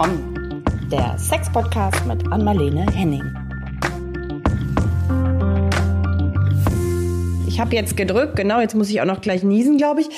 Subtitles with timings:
[0.00, 3.24] Komm, der Sex-Podcast mit Anmalene Henning.
[7.48, 10.08] Ich habe jetzt gedrückt, genau, jetzt muss ich auch noch gleich niesen, glaube ich.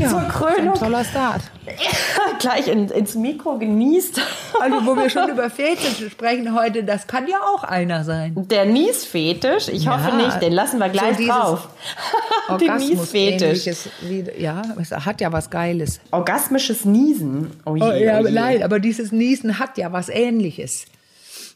[0.00, 0.74] Ja, Zur Krönung.
[0.74, 1.42] Ein toller Start.
[2.44, 4.20] gleich in, ins Mikro genießt.
[4.60, 8.34] Also, wo wir schon über Fetische sprechen heute, das kann ja auch einer sein.
[8.48, 10.14] Der Niesfetisch, ich hoffe Ja.
[10.26, 11.68] nicht, den lassen wir gleich So drauf.
[12.60, 13.66] Den Niesfetisch.
[14.02, 15.98] Wie- Ja, es hat ja was Geiles.
[16.12, 17.50] Orgasmisches Niesen.
[17.66, 20.84] Oh je, Oh, ja, oh nein, aber dieses Niesen hat ja was Ähnliches.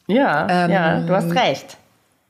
[0.09, 1.77] Ja, Ähm, ja, du hast recht.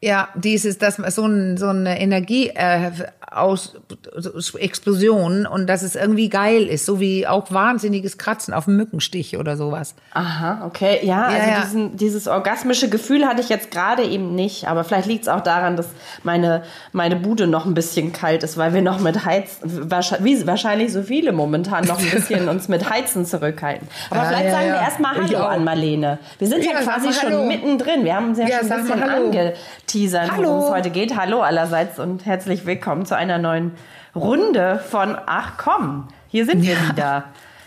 [0.00, 2.90] Ja, dieses, dass man so, ein, so eine Energie äh,
[3.30, 3.74] aus
[4.16, 8.77] so Explosion und dass es irgendwie geil ist, so wie auch wahnsinniges Kratzen auf dem
[8.77, 9.95] Mückenstich oder sowas.
[10.14, 11.00] Aha, okay.
[11.02, 11.60] Ja, also ja.
[11.62, 14.66] Diesen, dieses orgasmische Gefühl hatte ich jetzt gerade eben nicht.
[14.69, 15.88] Aber vielleicht liegt es auch daran, dass
[16.22, 20.47] meine, meine Bude noch ein bisschen kalt ist, weil wir noch mit Heizen, wahrscheinlich, wie
[20.47, 23.88] wahrscheinlich so viele momentan noch ein bisschen uns mit Heizen zurückhalten.
[24.10, 24.74] Aber Ah, vielleicht ja, sagen ja.
[24.74, 26.19] wir erstmal Hallo an Marlene.
[26.39, 27.45] Wir sind ja, Ja, quasi schon Hallo.
[27.47, 28.05] mittendrin.
[28.05, 29.27] Wir haben uns ja, Ja, schon ein bisschen Hallo.
[29.27, 31.17] angeteasert, worum es heute geht.
[31.17, 33.72] Hallo allerseits und herzlich willkommen zu einer neuen
[34.14, 37.24] Runde von Ach komm, hier sind wir wieder.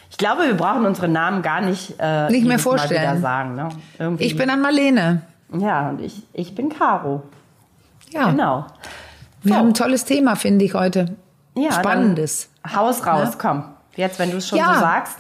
[0.10, 3.22] Ich glaube, wir brauchen unsere Namen gar nicht, äh, Nicht mehr vorstellen.
[3.22, 3.56] sagen.
[3.56, 3.70] Ne?
[4.18, 5.22] Ich bin an Marlene.
[5.58, 7.24] Ja, und ich, ich bin Caro.
[8.10, 8.66] Ja, Genau.
[9.44, 9.58] wir So.
[9.60, 11.16] haben ein tolles Thema, finde ich heute.
[11.56, 12.50] Ja, Spannendes.
[12.76, 13.36] Haus raus, Ne?
[13.38, 13.64] komm.
[13.96, 14.74] Jetzt, wenn du es schon Ja.
[14.74, 15.18] so sagst.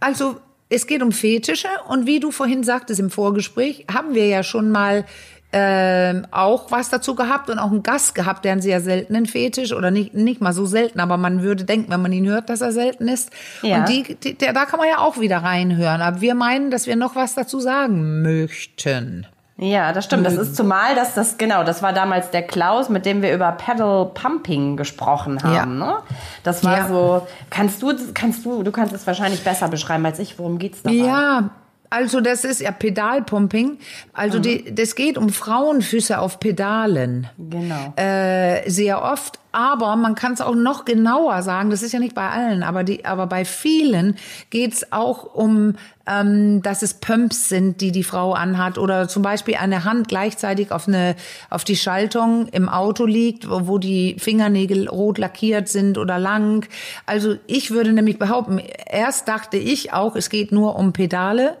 [0.00, 0.36] Also
[0.68, 4.70] es geht um Fetische und wie du vorhin sagtest im Vorgespräch, haben wir ja schon
[4.70, 5.04] mal
[5.52, 9.72] ähm, auch was dazu gehabt und auch einen Gast gehabt, der einen sehr seltenen Fetisch
[9.72, 12.60] oder nicht, nicht mal so selten, aber man würde denken, wenn man ihn hört, dass
[12.60, 13.30] er selten ist.
[13.62, 13.78] Ja.
[13.78, 16.02] Und die, die, der, da kann man ja auch wieder reinhören.
[16.02, 19.26] Aber wir meinen, dass wir noch was dazu sagen möchten.
[19.62, 20.24] Ja, das stimmt.
[20.24, 23.52] Das ist zumal, dass das, genau, das war damals der Klaus, mit dem wir über
[23.52, 25.54] Pedal Pumping gesprochen haben.
[25.54, 25.66] Ja.
[25.66, 25.96] Ne?
[26.44, 26.88] Das war Ja.
[26.88, 30.38] so, kannst du, kannst du, du kannst es wahrscheinlich besser beschreiben als ich.
[30.38, 30.96] Worum geht's dabei?
[30.96, 31.50] Ja,
[31.90, 33.78] also das ist ja Pedalpumping.
[34.12, 37.28] Also die, das geht um Frauenfüße auf Pedalen.
[37.36, 37.92] Genau.
[37.96, 39.40] Äh, sehr oft.
[39.52, 41.70] Aber man kann es auch noch genauer sagen.
[41.70, 44.16] Das ist ja nicht bei allen, aber die, aber bei vielen
[44.50, 45.74] geht es auch um,
[46.06, 50.70] ähm, dass es Pumps sind, die die Frau anhat oder zum Beispiel eine Hand gleichzeitig
[50.70, 51.16] auf eine
[51.50, 56.68] auf die Schaltung im Auto liegt, wo, wo die Fingernägel rot lackiert sind oder lang.
[57.06, 61.56] Also ich würde nämlich behaupten, erst dachte ich auch, es geht nur um Pedale.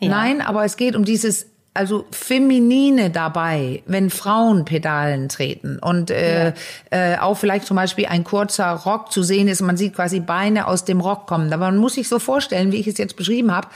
[0.00, 1.46] Nein, aber es geht um dieses
[1.80, 6.52] also Feminine dabei, wenn Frauen Pedalen treten und äh,
[6.90, 10.66] äh, auch vielleicht zum Beispiel ein kurzer Rock zu sehen ist, man sieht quasi Beine
[10.66, 11.50] aus dem Rock kommen.
[11.54, 13.68] Aber man muss sich so vorstellen, wie ich es jetzt beschrieben habe,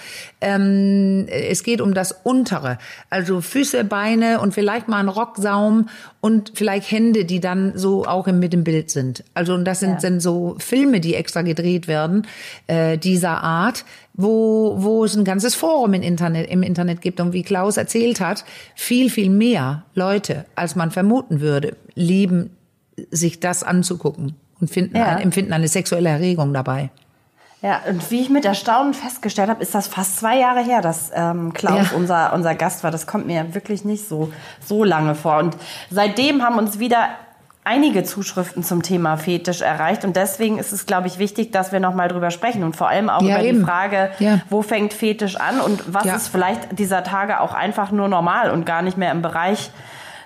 [0.42, 2.76] ähm, es geht um das Untere,
[3.08, 5.88] also Füße, Beine und vielleicht mal ein Rocksaum
[6.20, 9.24] und vielleicht Hände, die dann so auch im, mit dem Bild sind.
[9.32, 10.00] Also und das sind, Ja.
[10.00, 12.26] sind so Filme, die extra gedreht werden
[12.66, 17.32] äh, dieser Art, wo wo es ein ganzes Forum im Internet im Internet gibt und
[17.32, 18.44] wie Klaus erzählt hat,
[18.74, 22.50] viel viel mehr Leute, als man vermuten würde, lieben
[23.10, 25.18] sich das anzugucken und finden Ja.
[25.18, 26.90] empfinden eine sexuelle Erregung dabei.
[27.60, 31.10] Ja, und wie ich mit Erstaunen festgestellt habe, ist das fast zwei Jahre her, dass
[31.14, 31.96] ähm, Klaus Ja.
[31.96, 32.90] unser, unser Gast war.
[32.90, 34.30] Das kommt mir wirklich nicht so,
[34.64, 35.38] so lange vor.
[35.38, 35.56] Und
[35.90, 37.08] seitdem haben uns wieder
[37.64, 40.04] einige Zuschriften zum Thema Fetisch erreicht.
[40.04, 42.62] Und deswegen ist es, glaube ich, wichtig, dass wir nochmal drüber sprechen.
[42.62, 43.58] Und vor allem auch Ja, über eben.
[43.60, 44.40] die Frage, Ja.
[44.50, 46.14] wo fängt Fetisch an und was Ja.
[46.16, 49.70] ist vielleicht dieser Tage auch einfach nur normal und gar nicht mehr im Bereich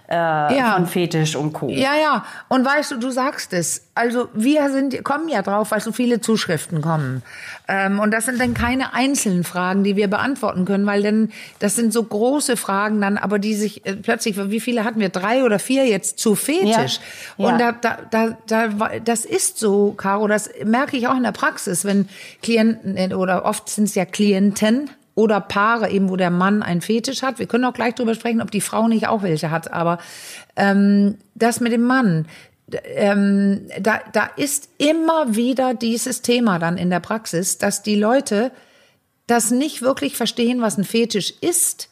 [0.09, 0.75] äh, Ja.
[0.75, 1.69] von Fetisch und Co.
[1.69, 2.25] Ja, ja.
[2.49, 3.85] Und weißt du, du sagst es.
[3.95, 7.23] Also wir sind, kommen ja drauf, weil so viele Zuschriften kommen.
[7.67, 11.75] Ähm, und das sind dann keine einzelnen Fragen, die wir beantworten können, weil dann, das
[11.75, 15.09] sind so große Fragen dann, aber die sich äh, plötzlich, wie viele hatten wir?
[15.09, 17.01] Drei oder vier jetzt zu Fetisch.
[17.37, 17.47] Ja.
[17.49, 17.73] Und Ja.
[17.73, 21.85] da, da, da, da, das ist so, Caro, das merke ich auch in der Praxis,
[21.85, 22.09] wenn
[22.43, 26.81] Klienten, äh, oder oft sind es ja Klienten, oder Paare eben, wo der Mann einen
[26.81, 27.41] Fetisch hat.
[27.41, 29.73] Wir können auch gleich drüber sprechen, ob die Frau nicht auch welche hat.
[29.73, 29.99] Aber
[30.55, 32.27] ähm, das mit dem Mann,
[32.85, 38.53] ähm, da, da ist immer wieder dieses Thema dann in der Praxis, dass die Leute
[39.27, 41.89] das nicht wirklich verstehen, was ein Fetisch ist.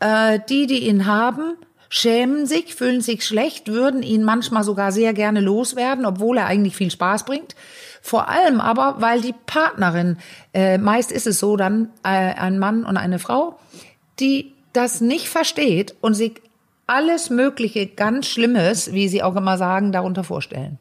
[0.00, 1.54] Äh, die, die ihn haben,
[1.88, 6.76] schämen sich, fühlen sich schlecht, würden ihn manchmal sogar sehr gerne loswerden, obwohl er eigentlich
[6.76, 7.56] viel Spaß bringt.
[8.08, 10.16] Vor allem aber, weil die Partnerin,
[10.54, 13.58] äh, meist ist es so dann äh, ein Mann und eine Frau,
[14.18, 16.40] die das nicht versteht und sich
[16.86, 20.78] alles Mögliche ganz Schlimmes, wie sie auch immer sagen, darunter vorstellen.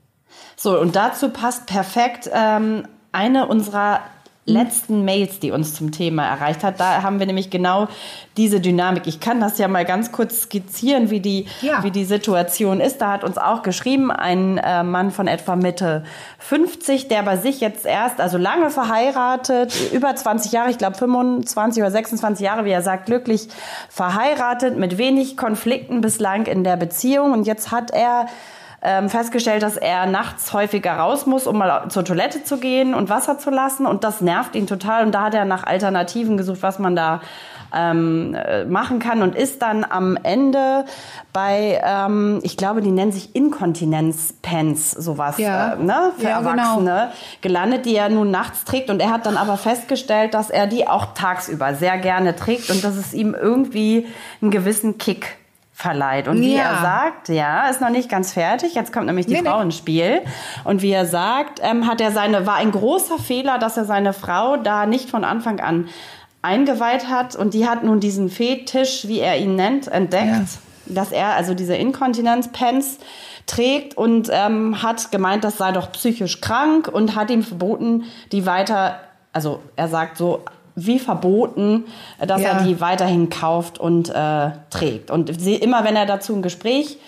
[0.55, 3.99] So, und dazu passt perfekt ähm, eine unserer
[4.47, 6.79] letzten Mails, die uns zum Thema erreicht hat.
[6.79, 7.89] Da haben wir nämlich genau
[8.37, 9.05] diese Dynamik.
[9.05, 11.83] Ich kann das ja mal ganz kurz skizzieren, wie die, ja.
[11.83, 12.99] wie die Situation ist.
[12.99, 16.03] Da hat uns auch geschrieben ein äh, Mann von etwa Mitte
[16.39, 21.83] 50, der bei sich jetzt erst, also lange verheiratet, über 20 Jahre, ich glaube 25
[21.83, 23.49] oder 26 Jahre, wie er sagt, glücklich
[23.89, 27.33] verheiratet, mit wenig Konflikten bislang in der Beziehung.
[27.33, 28.27] Und jetzt hat er
[28.87, 33.09] ähm, festgestellt, dass er nachts häufiger raus muss, um mal zur Toilette zu gehen und
[33.09, 33.85] Wasser zu lassen.
[33.85, 35.05] Und das nervt ihn total.
[35.05, 37.19] Und da hat er nach Alternativen gesucht, was man da
[37.75, 40.85] ähm, äh, machen kann und ist dann am Ende
[41.33, 45.73] bei, ähm, ich glaube, die nennen sich Inkontinenzpens, sowas, ja.
[45.73, 46.39] äh, ne, für ja.
[46.39, 47.11] Erwachsene, genau.
[47.41, 48.89] gelandet, die er nun nachts trägt.
[48.89, 52.85] Und er hat dann aber festgestellt, dass er die auch tagsüber sehr gerne trägt und
[52.85, 54.07] dass es ihm irgendwie
[54.41, 55.35] einen gewissen Kick
[55.77, 56.27] verleiht.
[56.27, 56.71] Und wie ja.
[56.71, 58.73] er sagt, ja, ist noch nicht ganz fertig.
[58.73, 59.65] Jetzt kommt nämlich die nee, Frau nee.
[59.65, 60.23] ins Spiel.
[60.63, 64.13] Und wie er sagt, ähm, hat er seine, war ein großer Fehler, dass er seine
[64.13, 65.87] Frau da nicht von Anfang an
[66.41, 67.35] eingeweiht hat.
[67.35, 70.45] Und die hat nun diesen Fetisch, wie er ihn nennt, entdeckt, ja.
[70.87, 72.97] dass er also diese Inkontinenzpens
[73.45, 78.47] trägt und ähm, hat gemeint, das sei doch psychisch krank und hat ihm verboten, die
[78.47, 78.99] weiter,
[79.31, 80.43] also er sagt so,
[80.77, 81.85] wie verboten,
[82.19, 82.49] dass ja.
[82.49, 85.09] er die weiterhin kauft und äh, trägt.
[85.09, 86.99] Und sie, immer wenn er dazu ein Gespräch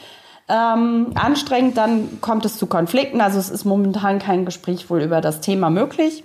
[0.50, 3.21] ähm, anstrengt, dann kommt es zu Konflikten.
[3.21, 6.24] Also es ist momentan kein Gespräch wohl über das Thema möglich.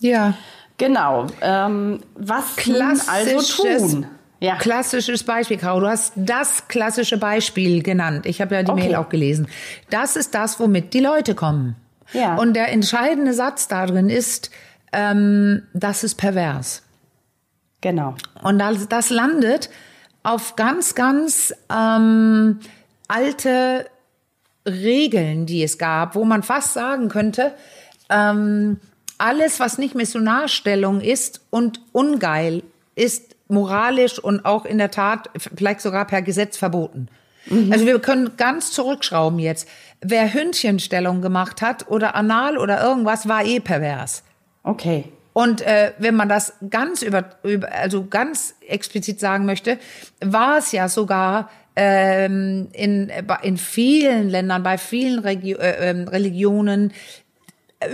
[0.00, 0.34] Ja.
[0.76, 1.28] Genau.
[1.40, 2.44] Ähm, was
[3.08, 4.06] also tun?
[4.38, 4.56] Ja.
[4.56, 5.80] Klassisches Beispiel, Caro.
[5.80, 8.26] Du hast das klassische Beispiel genannt.
[8.26, 8.88] Ich habe ja die okay.
[8.88, 9.48] Mail auch gelesen.
[9.88, 11.74] Das ist das, womit die Leute kommen.
[12.12, 12.36] Ja.
[12.36, 14.50] Und der entscheidende Satz darin ist,
[14.92, 16.82] ähm, das ist pervers.
[17.80, 18.14] Genau.
[18.42, 19.70] Und das, das landet
[20.22, 22.58] auf ganz, ganz ähm,
[23.08, 23.86] alte
[24.66, 27.54] Regeln, die es gab, wo man fast sagen könnte,
[28.10, 28.80] ähm,
[29.18, 32.62] alles, was nicht Missionarstellung ist und ungeil,
[32.94, 37.08] ist moralisch und auch in der Tat vielleicht sogar per Gesetz verboten.
[37.46, 37.72] Mhm.
[37.72, 39.68] Also wir können ganz zurückschrauben jetzt.
[40.00, 44.24] Wer Hündchenstellung gemacht hat oder Anal oder irgendwas, war eh pervers.
[44.66, 45.04] Okay.
[45.32, 49.78] Und äh, wenn man das ganz über, über, also ganz explizit sagen möchte,
[50.20, 56.92] war es ja sogar ähm, in, in vielen Ländern, bei vielen Regio äh, ähm, Religionen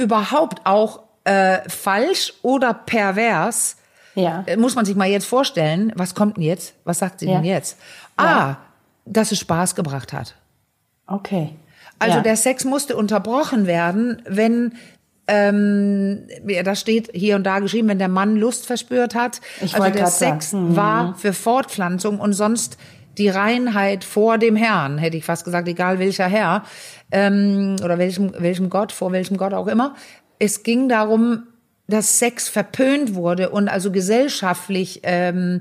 [0.01, 3.77] überhaupt auch äh, falsch oder pervers.
[4.15, 4.45] Ja.
[4.47, 6.75] Äh, muss man sich mal jetzt vorstellen, was kommt denn jetzt?
[6.85, 7.35] Was sagt sie ja.
[7.35, 7.77] denn jetzt?
[8.17, 8.59] Ah, ja.
[9.05, 10.37] dass es Spaß gebracht hat.
[11.07, 11.51] Okay.
[11.99, 12.23] Also ja.
[12.23, 14.75] der Sex musste unterbrochen werden, wenn
[15.33, 16.27] ähm,
[16.65, 19.41] da steht hier und da geschrieben, wenn der Mann Lust verspürt hat.
[19.63, 20.77] Ich also der Sex sagen.
[20.77, 21.15] war mhm.
[21.15, 22.77] für Fortpflanzung und sonst
[23.19, 26.65] die Reinheit vor dem Herrn, hätte ich fast gesagt, egal welcher Herr
[27.11, 29.95] ähm, oder welchem, welchem Gott, vor welchem Gott auch immer.
[30.39, 31.45] Es ging darum,
[31.87, 35.61] dass Sex verpönt wurde und also gesellschaftlich ähm,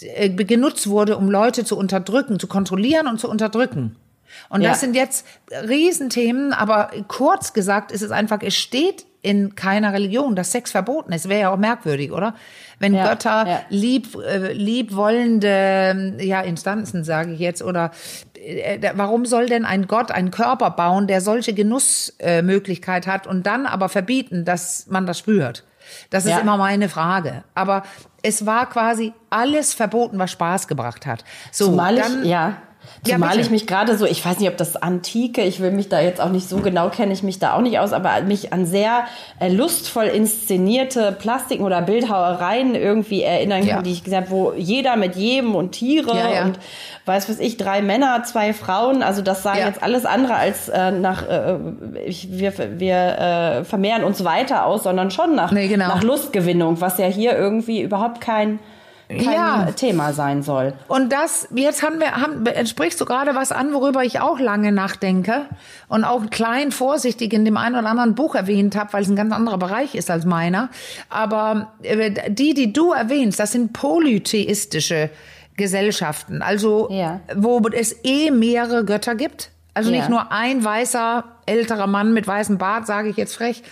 [0.00, 3.96] äh, genutzt wurde, um Leute zu unterdrücken, zu kontrollieren und zu unterdrücken.
[4.48, 4.70] Und ja.
[4.70, 10.34] das sind jetzt Riesenthemen, aber kurz gesagt ist es einfach, es steht in keiner Religion,
[10.34, 11.28] dass Sex verboten ist.
[11.28, 12.34] Wäre ja auch merkwürdig, oder?
[12.78, 13.60] Wenn ja, Götter ja.
[13.68, 17.90] lieb äh, liebwollende ja Instanzen sage ich jetzt oder
[18.34, 23.46] äh, warum soll denn ein Gott einen Körper bauen, der solche Genussmöglichkeit äh, hat und
[23.46, 25.64] dann aber verbieten, dass man das spürt?
[26.08, 26.38] Das ist ja.
[26.38, 27.42] immer meine Frage.
[27.54, 27.82] Aber
[28.22, 31.24] es war quasi alles verboten, was Spaß gebracht hat.
[31.50, 32.58] So, Zumal dann, ich, ja
[33.02, 35.88] Zumal ja, ich mich gerade so, ich weiß nicht, ob das Antike, ich will mich
[35.88, 38.52] da jetzt auch nicht so genau kenne ich mich da auch nicht aus, aber mich
[38.52, 39.04] an sehr
[39.38, 43.82] äh, lustvoll inszenierte Plastiken oder Bildhauereien irgendwie erinnern kann, ja.
[43.82, 46.58] die ich gesagt wo jeder mit jedem und Tiere ja, und
[47.06, 50.90] weiß was ich, drei Männer, zwei Frauen, also das sah jetzt alles andere als äh,
[50.90, 51.56] nach, äh,
[52.04, 55.88] ich, wir, wir äh, vermehren uns weiter aus, sondern schon nach, nee, genau.
[55.88, 58.58] nach Lustgewinnung, was ja hier irgendwie überhaupt kein
[59.10, 59.68] ja.
[59.72, 60.72] Thema sein soll.
[60.88, 64.72] Und das, jetzt haben wir, haben, entsprichst du gerade was an, worüber ich auch lange
[64.72, 65.46] nachdenke
[65.88, 69.16] und auch klein vorsichtig in dem einen oder anderen Buch erwähnt habe, weil es ein
[69.16, 70.68] ganz anderer Bereich ist als meiner.
[71.08, 75.10] Aber äh, die, die du erwähnst, das sind polytheistische
[75.56, 77.20] Gesellschaften, also ja.
[77.34, 79.50] wo es eh mehrere Götter gibt.
[79.74, 80.08] Also nicht ja.
[80.08, 83.62] nur ein weißer älterer Mann mit weißem Bart, sage ich jetzt frech.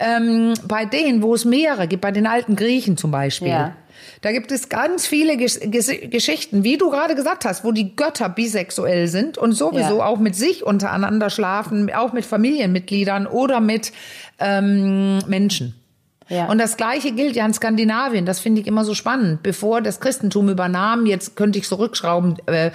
[0.00, 3.48] Ähm, bei denen, wo es mehrere gibt, bei den alten Griechen zum Beispiel.
[3.48, 3.74] Ja
[4.20, 7.94] da gibt es ganz viele Ges Ges Geschichten, wie du gerade gesagt hast, wo die
[7.94, 10.04] Götter bisexuell sind und sowieso ja.
[10.06, 13.92] auch mit sich untereinander schlafen, auch mit Familienmitgliedern oder mit
[14.38, 15.77] ähm, Menschen.
[16.28, 16.46] Ja.
[16.46, 18.26] Und das Gleiche gilt ja in Skandinavien.
[18.26, 19.42] Das finde ich immer so spannend.
[19.42, 22.70] Bevor das Christentum übernahm, jetzt könnte ich zurückschrauben, äh,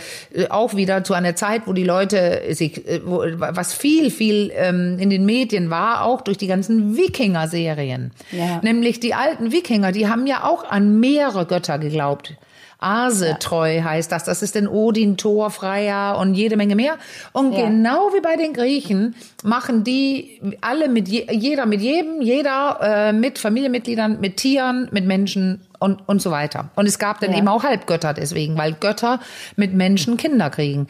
[0.50, 4.98] auch wieder zu einer Zeit, wo die Leute sich, äh, wo, was viel, viel ähm,
[5.00, 8.12] in den Medien war, auch durch die ganzen Wikinger-Serien.
[8.32, 8.60] Ja.
[8.64, 12.36] Nämlich die alten Wikinger, die haben ja auch an mehrere Götter geglaubt.
[12.84, 14.24] Asetreu heißt das.
[14.26, 16.98] Das ist den Odin, Thor, Freya und jede Menge mehr.
[17.32, 17.66] Und Ja.
[17.68, 23.14] genau wie bei den Griechen machen die alle mit je, jeder mit jedem, jeder äh,
[23.14, 26.70] mit Familienmitgliedern, mit Tieren, mit Menschen und, und so weiter.
[26.76, 27.38] Und es gab dann Ja.
[27.38, 29.20] eben auch Halbgötter deswegen, weil Götter
[29.56, 30.88] mit Menschen Kinder kriegen.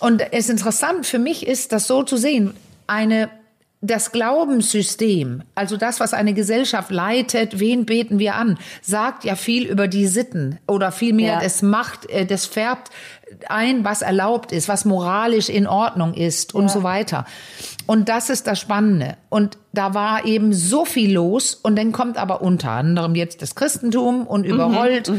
[0.00, 2.54] Und es ist interessant für mich ist, das so zu sehen,
[2.86, 3.28] eine
[3.80, 9.66] das Glaubenssystem, also das, was eine Gesellschaft leitet, wen beten wir an, sagt ja viel
[9.66, 11.40] über die Sitten oder vielmehr, Ja.
[11.42, 12.90] es macht, äh, das färbt
[13.48, 16.68] ein, was erlaubt ist, was moralisch in Ordnung ist und Ja.
[16.68, 17.26] so weiter.
[17.86, 19.16] Und das ist das Spannende.
[19.28, 23.54] Und da war eben so viel los und dann kommt aber unter anderem jetzt das
[23.54, 25.10] Christentum und überrollt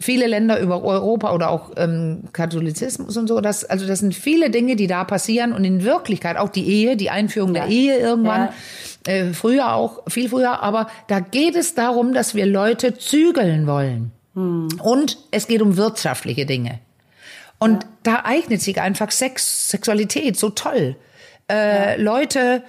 [0.00, 3.40] viele Länder über Europa oder auch ähm, Katholizismus und so.
[3.40, 6.96] Das, also das sind viele Dinge, die da passieren und in Wirklichkeit auch die Ehe,
[6.96, 7.70] die Einführung der Ja.
[7.70, 8.48] Ehe irgendwann.
[9.06, 9.12] Ja.
[9.12, 14.12] Äh, früher auch, viel früher, aber da geht es darum, dass wir Leute zügeln wollen.
[14.34, 16.80] Und es geht um wirtschaftliche Dinge.
[17.58, 20.96] Und da eignet sich einfach Sex, Sexualität so toll.
[21.50, 22.62] Äh, Leute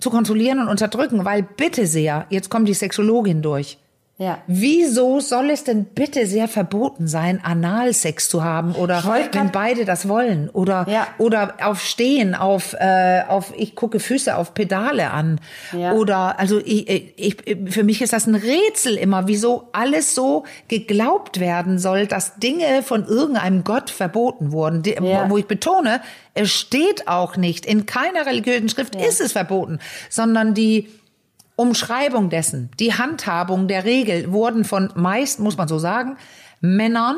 [0.00, 3.78] zu kontrollieren und unterdrücken, weil bitte sehr, jetzt kommt die Sexologin durch.
[4.20, 4.42] Ja.
[4.46, 10.08] Wieso soll es denn bitte sehr verboten sein, Analsex zu haben oder wenn beide das
[10.08, 11.06] wollen oder Ja.
[11.16, 15.40] oder auf Stehen auf äh, auf ich gucke Füße auf Pedale an
[15.72, 15.92] Ja.
[15.94, 16.86] oder also ich,
[17.16, 17.36] ich,
[17.72, 22.82] für mich ist das ein Rätsel immer, wieso alles so geglaubt werden soll, dass Dinge
[22.82, 25.30] von irgendeinem Gott verboten wurden, die, Ja.
[25.30, 26.02] wo ich betone,
[26.34, 29.78] es steht auch nicht in keiner religiösen Schrift ist es verboten,
[30.10, 30.90] sondern die
[31.56, 36.16] Umschreibung dessen, die Handhabung der Regel wurden von meist, muss man so sagen,
[36.60, 37.16] Männern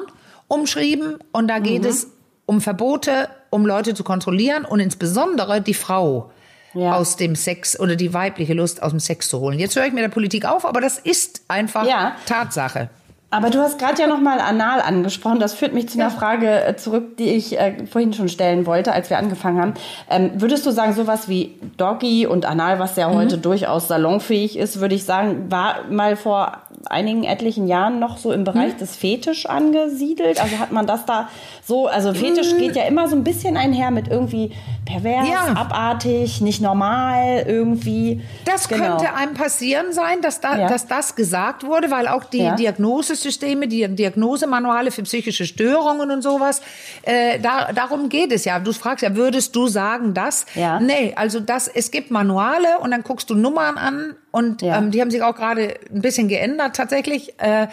[0.49, 1.63] umschrieben und da Mhm.
[1.63, 2.09] geht es
[2.47, 6.31] um Verbote, um Leute zu kontrollieren und insbesondere die Frau
[6.75, 6.95] Ja.
[6.95, 9.59] aus dem Sex oder die weibliche Lust aus dem Sex zu holen.
[9.59, 12.17] Jetzt höre ich mit der Politik auf, aber das ist einfach Ja.
[12.27, 12.89] Tatsache.
[13.33, 15.41] Aber du hast gerade ja noch mal anal angesprochen.
[15.41, 16.15] Das führt mich zu einer Ja.
[16.15, 19.75] Frage äh, zurück, die ich äh, vorhin schon stellen wollte, als wir angefangen haben.
[20.11, 24.81] Ähm, würdest du sagen, sowas wie Doggy und Anal, was ja heute durchaus salonfähig ist,
[24.81, 29.47] würde ich sagen, war mal vor einigen etlichen Jahren noch so im Bereich des Fetisch
[29.47, 30.41] angesiedelt?
[30.41, 31.29] Also hat man das da
[31.65, 34.53] so, also Fetisch geht ja immer so ein bisschen einher mit irgendwie
[34.85, 35.55] pervers, Ja.
[35.55, 38.23] abartig, nicht normal, irgendwie.
[38.45, 38.97] Das Genau.
[38.99, 40.69] könnte einem passieren sein, dass, da, Ja.
[40.69, 42.57] dass das gesagt wurde, weil auch die Ja.
[42.57, 46.63] Diagnosesysteme, die Diagnosemanuale für psychische Störungen und sowas,
[47.03, 48.59] äh, da, darum geht es ja.
[48.59, 50.47] Du fragst ja, würdest du sagen das?
[50.55, 50.81] Ja.
[50.81, 54.79] Nee, also das, es gibt Manuale und dann guckst du Nummern an und Ja.
[54.79, 57.35] ähm, die haben sich auch gerade ein bisschen geändert tatsächlich.
[57.39, 57.69] Äh,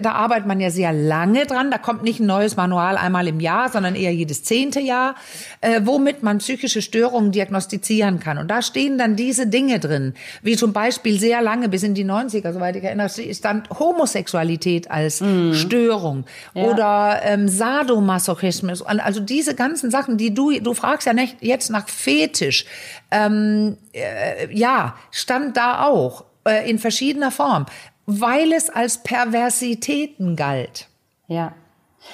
[0.00, 1.70] da arbeitet man ja sehr lange dran.
[1.70, 5.14] Da kommt nicht ein neues Manual einmal im Jahr, sondern eher jedes zehnte Jahr,
[5.60, 8.38] äh, womit man psychische Störungen diagnostizieren kann.
[8.38, 12.04] Und da stehen dann diese Dinge drin, wie zum Beispiel sehr lange, bis in die
[12.04, 18.82] 90er, soweit ich erinnere, stand Homosexualität als Störung oder ähm, Sadomasochismus.
[18.82, 22.66] Also diese ganzen Sachen, die du, du fragst ja nicht jetzt nach Fetisch.
[23.10, 27.66] Ähm, äh, ja, stand da auch äh, in verschiedener Form,
[28.06, 30.88] weil es als Perversitäten galt.
[31.28, 31.52] Ja.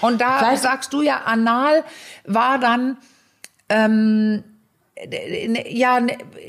[0.00, 1.84] Und da Vielleicht- sagst du ja, anal
[2.24, 2.96] war dann,
[3.68, 4.44] ähm,
[4.94, 5.98] äh, ja,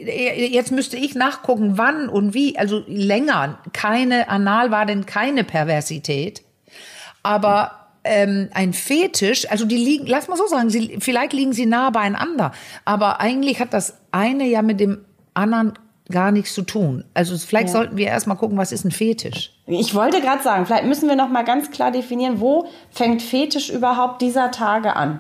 [0.06, 3.60] jetzt müsste ich nachgucken, wann und wie, also länger.
[3.74, 6.44] Keine, anal war denn keine Perversität.
[7.24, 11.66] Aber ähm, ein Fetisch, also die liegen, lass mal so sagen, sie, vielleicht liegen sie
[11.66, 12.52] nah beieinander.
[12.86, 15.74] Aber eigentlich hat das eine ja mit dem anderen
[16.12, 17.04] gar nichts zu tun.
[17.14, 17.74] Also vielleicht Ja.
[17.74, 19.52] sollten wir erstmal gucken, was ist ein Fetisch?
[19.66, 23.70] Ich wollte gerade sagen, vielleicht müssen wir noch mal ganz klar definieren, wo fängt Fetisch
[23.70, 25.20] überhaupt dieser Tage an?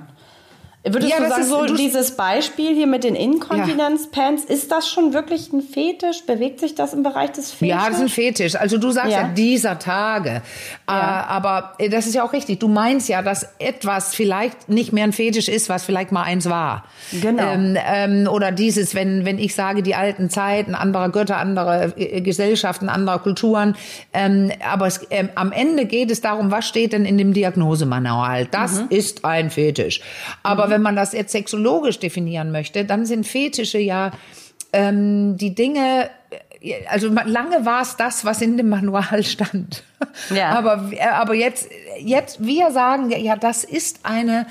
[0.83, 5.13] Würdest Ja, du sagen, so du- dieses Beispiel hier mit den Inkontinenzpants, ist das schon
[5.13, 6.25] wirklich ein Fetisch?
[6.25, 7.83] Bewegt sich das im Bereich des Fetisches?
[7.83, 8.55] Ja, das ist ein Fetisch.
[8.55, 9.27] Also du sagst ja, Ja.
[9.27, 10.41] dieser Tage.
[10.87, 12.59] Äh, aber äh, das ist ja auch richtig.
[12.59, 16.49] Du meinst ja, dass etwas vielleicht nicht mehr ein Fetisch ist, was vielleicht mal eins
[16.49, 16.85] war.
[17.21, 17.43] Genau.
[17.43, 22.21] Ähm, ähm, oder dieses, wenn, wenn ich sage, die alten Zeiten, andere Götter, andere äh,
[22.21, 23.75] Gesellschaften, andere Kulturen.
[24.13, 28.47] Ähm, aber es, ähm, am Ende geht es darum, was steht denn in dem Diagnosemanual?
[28.47, 30.01] Das ist ein Fetisch.
[30.41, 34.11] Aber wenn man das jetzt sexologisch definieren möchte, dann sind Fetische ja
[34.73, 36.09] ähm, die Dinge,
[36.89, 39.83] also lange war es das, was in dem Manual stand.
[40.33, 40.49] Ja.
[40.57, 44.47] Aber, aber jetzt, jetzt, wir sagen, ja, ja, das ist eine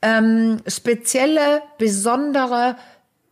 [0.00, 2.76] ähm, spezielle, besondere,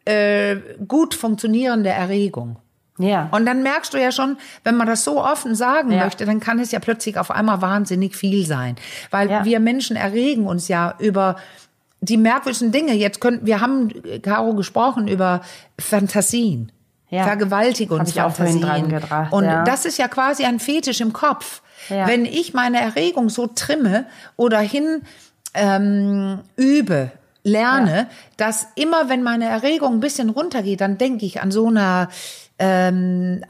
[0.04, 0.56] äh,
[0.86, 2.56] gut funktionierende Erregung.
[2.98, 3.28] Ja.
[3.30, 6.04] Und dann merkst du ja schon, wenn man das so offen sagen Ja.
[6.04, 8.76] möchte, dann kann es ja plötzlich auf einmal wahnsinnig viel sein.
[9.10, 9.44] Weil Ja.
[9.44, 11.36] wir Menschen erregen uns ja über
[12.00, 12.94] die merkwürdigsten Dinge.
[12.94, 13.90] Jetzt können, wir haben,
[14.22, 15.40] Caro, gesprochen über
[15.78, 16.72] Fantasien.
[17.08, 17.24] Ja.
[17.24, 18.64] Vergewaltigungsfantasien.
[18.64, 19.64] Hab ich auch dran gedacht, Und ja.
[19.64, 21.62] das ist ja quasi ein Fetisch im Kopf.
[21.88, 22.06] Ja.
[22.08, 25.02] Wenn ich meine Erregung so trimme oder hin
[25.54, 27.12] ähm, übe,
[27.44, 32.08] lerne, dass immer wenn meine Erregung ein bisschen runtergeht, dann denke ich an so einer
[32.58, 33.44] ähm,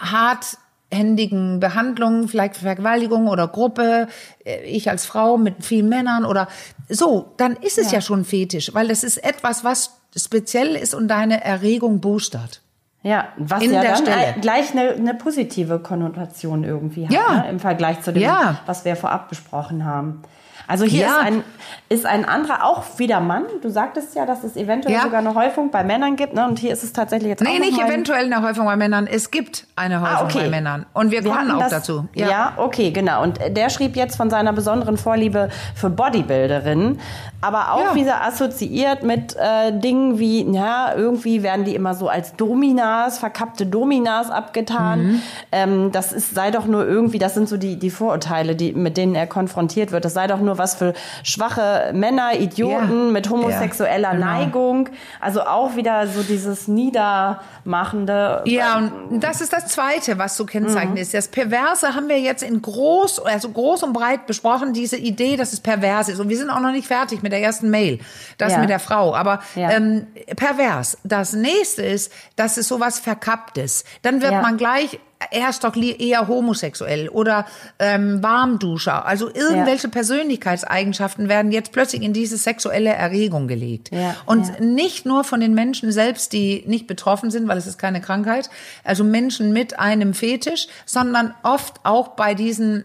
[0.92, 4.08] harthändigen Behandlung, vielleicht Vergewaltigung oder Gruppe,
[4.44, 6.48] äh, ich als Frau mit vielen Männern oder
[6.88, 11.08] so, dann ist es ja, schon Fetisch, weil das ist etwas, was speziell ist und
[11.08, 12.62] deine Erregung boostert.
[13.02, 14.34] Ja, was In ja der dann Stelle.
[14.40, 17.42] gleich eine, eine positive Konnotation irgendwie hat, Ja.
[17.42, 17.50] ne?
[17.50, 18.60] im Vergleich zu dem, Ja.
[18.66, 20.22] was wir vorab besprochen haben.
[20.68, 21.08] Also hier Ja.
[21.08, 21.44] ist, ein,
[21.88, 23.44] ist ein anderer, auch wieder Mann.
[23.62, 25.02] Du sagtest ja, dass es eventuell Ja.
[25.02, 26.34] sogar eine Häufung bei Männern gibt.
[26.34, 26.46] Ne?
[26.46, 29.06] Und hier ist es tatsächlich jetzt auch Nee, nicht eventuell eine Häufung bei Männern.
[29.06, 30.38] Es gibt eine Häufung Ah, okay.
[30.44, 30.86] bei Männern.
[30.92, 32.08] Und wir, Wir kommen auch das, dazu.
[32.14, 32.52] Ja.
[32.56, 33.22] okay, genau.
[33.22, 36.98] Und der schrieb jetzt von seiner besonderen Vorliebe für Bodybuilderinnen,
[37.40, 37.94] aber auch Ja.
[37.94, 43.66] wieder assoziiert mit äh, Dingen wie, ja, irgendwie werden die immer so als Dominas, verkappte
[43.66, 45.02] Dominas abgetan.
[45.06, 45.22] Mhm.
[45.52, 48.96] Ähm, das ist, sei doch nur irgendwie, das sind so die, die Vorurteile, die, mit
[48.96, 50.04] denen er konfrontiert wird.
[50.04, 53.12] Das sei doch nur was für schwache Männer, Idioten Ja.
[53.12, 54.26] mit homosexueller Ja, genau.
[54.26, 54.88] Neigung.
[55.20, 58.42] Also auch wieder so dieses Niedermachende.
[58.46, 58.76] Ja,
[59.10, 61.14] und das ist das Zweite, was so kennzeichnend ist.
[61.14, 65.52] Das Perverse haben wir jetzt in groß, also groß und breit besprochen, diese Idee, dass
[65.52, 66.20] es pervers ist.
[66.20, 67.98] Und wir sind auch noch nicht fertig mit der ersten Mail,
[68.38, 68.58] das Ja.
[68.58, 69.14] mit der Frau.
[69.14, 70.98] Aber ähm, pervers.
[71.04, 73.84] Das nächste ist, dass es sowas Verkapptes.
[74.02, 74.98] Dann wird man gleich
[75.30, 77.46] er ist doch eher homosexuell oder
[77.78, 79.06] ähm, Warmduscher.
[79.06, 83.90] Also irgendwelche Persönlichkeitseigenschaften werden jetzt plötzlich in diese sexuelle Erregung gelegt.
[83.92, 84.60] Ja, Und ja.
[84.60, 88.50] nicht nur von den Menschen selbst, die nicht betroffen sind, weil es ist keine Krankheit,
[88.84, 92.84] also Menschen mit einem Fetisch, sondern oft auch bei diesen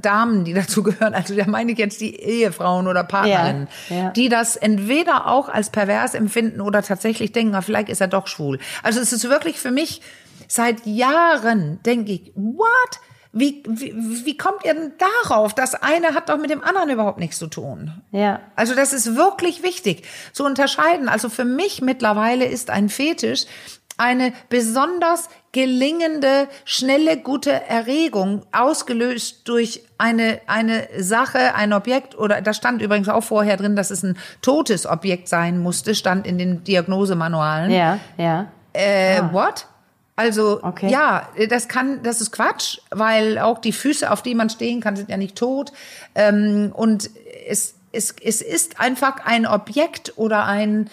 [0.00, 4.10] Damen, die dazu gehören, also da meine ich jetzt die Ehefrauen oder Partnerinnen, Ja, ja.
[4.10, 8.26] die das entweder auch als pervers empfinden oder tatsächlich denken, ah, vielleicht ist er doch
[8.26, 8.58] schwul.
[8.82, 10.00] Also es ist wirklich für mich
[10.50, 13.00] seit Jahren, denke ich, what?
[13.32, 14.92] Wie, wie, wie kommt ihr denn
[15.22, 15.54] darauf?
[15.54, 18.02] Das eine hat doch mit dem anderen überhaupt nichts zu tun.
[18.10, 18.40] Ja.
[18.56, 20.02] Also das ist wirklich wichtig
[20.32, 21.08] zu unterscheiden.
[21.08, 23.46] Also für mich mittlerweile ist ein Fetisch
[24.00, 32.54] eine besonders gelingende, schnelle, gute Erregung, ausgelöst durch eine, eine Sache, ein Objekt, oder da
[32.54, 36.64] stand übrigens auch vorher drin, dass es ein totes Objekt sein musste, stand in den
[36.64, 37.70] Diagnosemanualen.
[37.70, 38.46] Ja, ja.
[38.72, 39.66] Äh, what?
[40.20, 40.90] Also, Okay.
[40.90, 44.94] ja, das kann, das ist Quatsch, weil auch die Füße, auf die man stehen kann,
[44.96, 45.72] sind ja nicht tot.
[46.14, 47.08] Ähm, und
[47.48, 50.90] es, es, es ist einfach ein Objekt oder ein,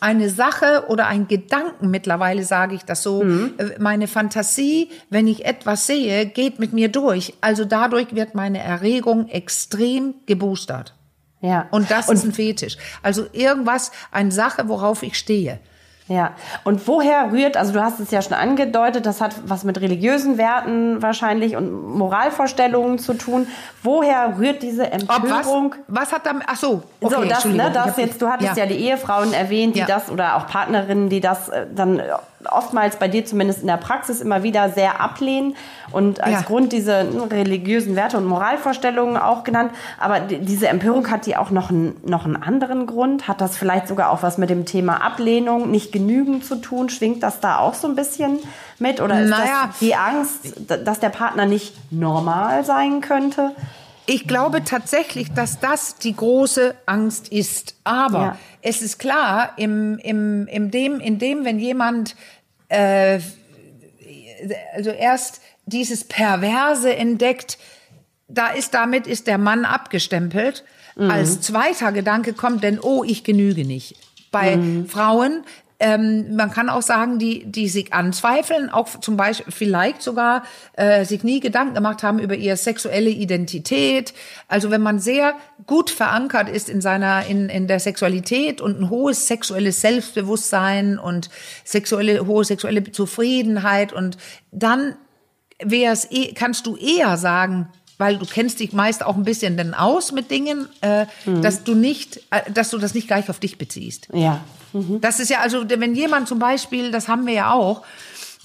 [0.00, 5.44] eine Sache oder ein Gedanken, mittlerweile sage ich das so, äh, meine Fantasie, wenn ich
[5.44, 7.34] etwas sehe, geht mit mir durch.
[7.42, 10.94] Also dadurch wird meine Erregung extrem geboostert.
[11.42, 11.68] Ja.
[11.70, 12.76] Und das ist ein Fetisch.
[13.02, 15.60] Also irgendwas, eine Sache, worauf ich stehe.
[16.10, 16.32] Ja,
[16.64, 20.38] und woher rührt, also du hast es ja schon angedeutet, das hat was mit religiösen
[20.38, 23.46] Werten wahrscheinlich und Moralvorstellungen zu tun.
[23.84, 25.76] Woher rührt diese Ob was, Empörung?
[25.86, 28.66] was hat damit, ach so, okay, so, das, ne, das jetzt, du hattest ja.
[28.66, 29.86] die Ehefrauen erwähnt, die Ja.
[29.86, 32.02] das oder auch Partnerinnen, die das äh, dann
[32.50, 35.56] oftmals bei dir zumindest in der Praxis immer wieder sehr ablehnen
[35.92, 36.40] und als Ja.
[36.42, 39.72] Grund diese ne, religiösen Werte und Moralvorstellungen auch genannt.
[39.98, 43.28] Aber die- diese Empörung hat die auch noch einen, noch einen anderen Grund?
[43.28, 46.88] Hat das vielleicht sogar auch was mit dem Thema Ablehnung, nicht genügend zu tun?
[46.88, 48.38] Schwingt das da auch so ein bisschen
[48.78, 49.00] mit?
[49.00, 49.66] Oder ist Naja.
[49.66, 50.40] das die Angst,
[50.84, 53.52] dass der Partner nicht normal sein könnte?
[54.12, 57.76] Ich glaube tatsächlich, dass das die große Angst ist.
[57.84, 58.38] Aber Ja.
[58.60, 62.16] es ist klar, im, im, im dem, in dem, wenn jemand
[62.68, 63.20] äh,
[64.74, 67.58] also erst dieses Perverse entdeckt,
[68.26, 70.64] da ist damit ist der Mann abgestempelt.
[70.96, 73.94] Als zweiter Gedanke kommt denn, oh, ich genüge nicht.
[74.32, 75.44] Bei Frauen,
[75.80, 81.06] ähm, man kann auch sagen, die, die sich anzweifeln, auch zum Beispiel vielleicht sogar äh,
[81.06, 84.12] sich nie Gedanken gemacht haben über ihre sexuelle Identität.
[84.46, 85.34] Also wenn man sehr
[85.66, 91.30] gut verankert ist in seiner, in, in der Sexualität und ein hohes sexuelles Selbstbewusstsein und
[91.64, 94.18] sexuelle, hohe sexuelle Zufriedenheit und
[94.52, 94.96] dann
[95.62, 97.68] wär's, eh- kannst du eher sagen,
[98.00, 101.06] weil du kennst dich meist auch ein bisschen denn aus mit Dingen, äh,
[101.42, 104.08] dass du nicht, äh, dass du das nicht gleich auf dich beziehst.
[104.12, 104.40] Ja.
[105.00, 107.82] Das ist ja also, wenn jemand zum Beispiel, das haben wir ja auch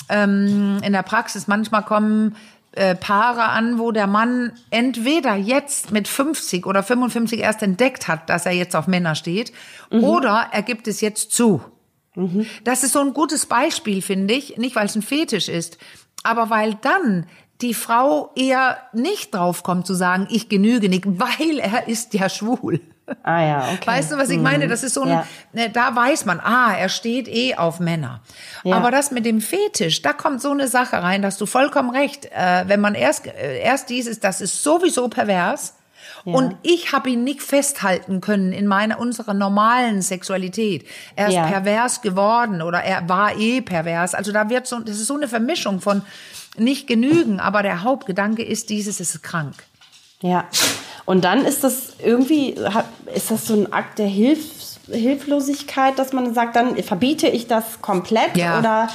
[0.09, 2.35] ähm, in der Praxis, manchmal kommen
[2.73, 8.29] äh, Paare an, wo der Mann entweder jetzt mit 50 oder 55 erst entdeckt hat,
[8.29, 9.53] dass er jetzt auf Männer steht,
[9.89, 11.61] oder er gibt es jetzt zu.
[12.63, 15.77] Das ist so ein gutes Beispiel, finde ich, nicht weil es ein Fetisch ist,
[16.23, 17.27] aber weil dann
[17.61, 22.81] die Frau eher nicht draufkommt zu sagen, ich genüge nicht, weil er ist ja schwul.
[23.21, 23.85] Ah ja, okay.
[23.85, 24.67] Weißt du, was ich meine?
[24.67, 25.27] Das ist so ein, Ja.
[25.53, 28.21] ne, da weiß man, ah, er steht eh auf Männer.
[28.63, 28.75] Ja.
[28.77, 32.25] Aber das mit dem Fetisch, da kommt so eine Sache rein, dass du vollkommen recht.
[32.35, 35.75] Äh, wenn man erst, äh, erst dieses, das ist sowieso pervers.
[36.23, 40.87] Und ich habe ihn nicht festhalten können in meiner unserer normalen Sexualität.
[41.15, 41.45] Er ist Ja.
[41.45, 44.15] pervers geworden oder er war eh pervers.
[44.15, 46.01] Also da wird so, das ist so eine Vermischung von
[46.57, 49.55] nicht genügen, aber der Hauptgedanke ist dieses, es ist krank.
[50.21, 50.47] Ja.
[51.05, 52.55] Und dann ist das irgendwie,
[53.13, 57.81] ist das so ein Akt der Hilfs Hilflosigkeit, dass man sagt, dann verbiete ich das
[57.81, 58.59] komplett Ja.
[58.59, 58.87] oder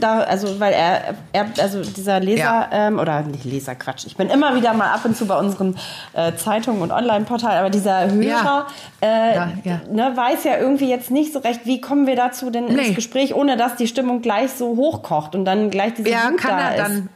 [0.00, 2.68] da, also weil er, er also dieser Leser Ja.
[2.72, 5.76] ähm, oder nicht Leser Quatsch, ich bin immer wieder mal ab und zu bei unseren
[6.14, 8.66] äh, Zeitungen und Online-Portalen, aber dieser Hörer Ja.
[9.00, 9.80] Äh, Ja, ja.
[9.90, 12.86] Ne, weiß ja irgendwie jetzt nicht so recht, wie kommen wir dazu denn Nee.
[12.88, 16.38] ins Gespräch, ohne dass die Stimmung gleich so hochkocht und dann gleich diese Er Wut
[16.38, 16.82] kann da er ist.
[16.82, 17.08] dann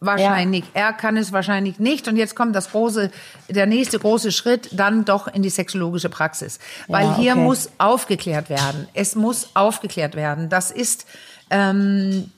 [0.00, 2.08] wahrscheinlich, er kann es wahrscheinlich nicht.
[2.08, 3.10] Und jetzt kommt das große,
[3.48, 6.58] der nächste große Schritt dann doch in die sexologische Praxis.
[6.88, 7.40] Weil Ja, hier okay.
[7.40, 8.88] muss aufgeklärt werden.
[8.94, 10.48] Es muss aufgeklärt werden.
[10.48, 11.06] Das ist
[11.50, 12.30] ähm,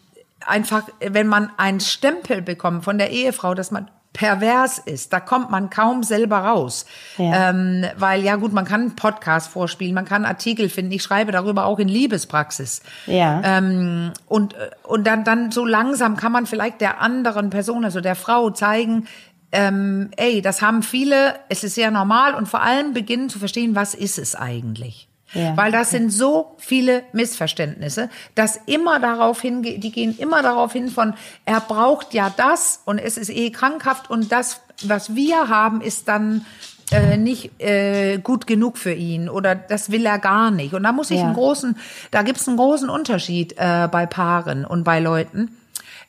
[0.44, 5.50] einfach, wenn man einen Stempel bekommt von der Ehefrau, dass man pervers ist, da kommt
[5.50, 6.86] man kaum selber raus.
[7.18, 7.50] Ja.
[7.50, 10.92] Ähm, weil ja gut, man kann einen Podcast vorspielen, man kann Artikel finden.
[10.92, 12.82] Ich schreibe darüber auch in Liebespraxis.
[13.06, 13.42] Ja.
[13.44, 18.14] Ähm, und und dann, dann so langsam kann man vielleicht der anderen Person, also der
[18.14, 19.06] Frau, zeigen,
[19.52, 23.74] ähm, ey, das haben viele, es ist sehr normal und vor allem beginnen zu verstehen,
[23.74, 25.05] was ist es eigentlich.
[25.34, 30.72] Ja, Weil das sind so viele Missverständnisse, dass immer darauf hinge die gehen immer darauf
[30.72, 35.48] hin von, er braucht ja das und es ist eh krankhaft und das, was wir
[35.48, 36.46] haben, ist dann
[36.92, 40.74] äh, nicht äh, gut genug für ihn oder das will er gar nicht.
[40.74, 41.24] Und da muss ich Ja.
[41.24, 41.76] einen großen,
[42.12, 45.56] da gibt es einen großen Unterschied äh, bei Paaren und bei Leuten.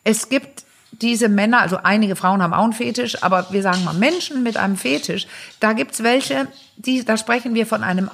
[0.03, 3.93] Es gibt diese Männer, also einige Frauen haben auch einen Fetisch, aber wir sagen mal
[3.95, 5.27] Menschen mit einem Fetisch,
[5.59, 8.09] da gibt's welche, die, da sprechen wir von einem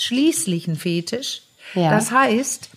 [0.00, 1.42] ausschließlichen Fetisch.
[1.74, 1.90] Ja.
[1.90, 2.70] Das heißt,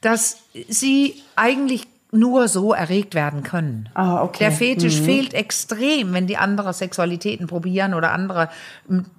[0.00, 3.88] dass sie eigentlich nur so erregt werden können.
[3.94, 4.44] Ah, okay.
[4.44, 8.50] Der Fetisch fehlt extrem, wenn die andere Sexualitäten probieren oder andere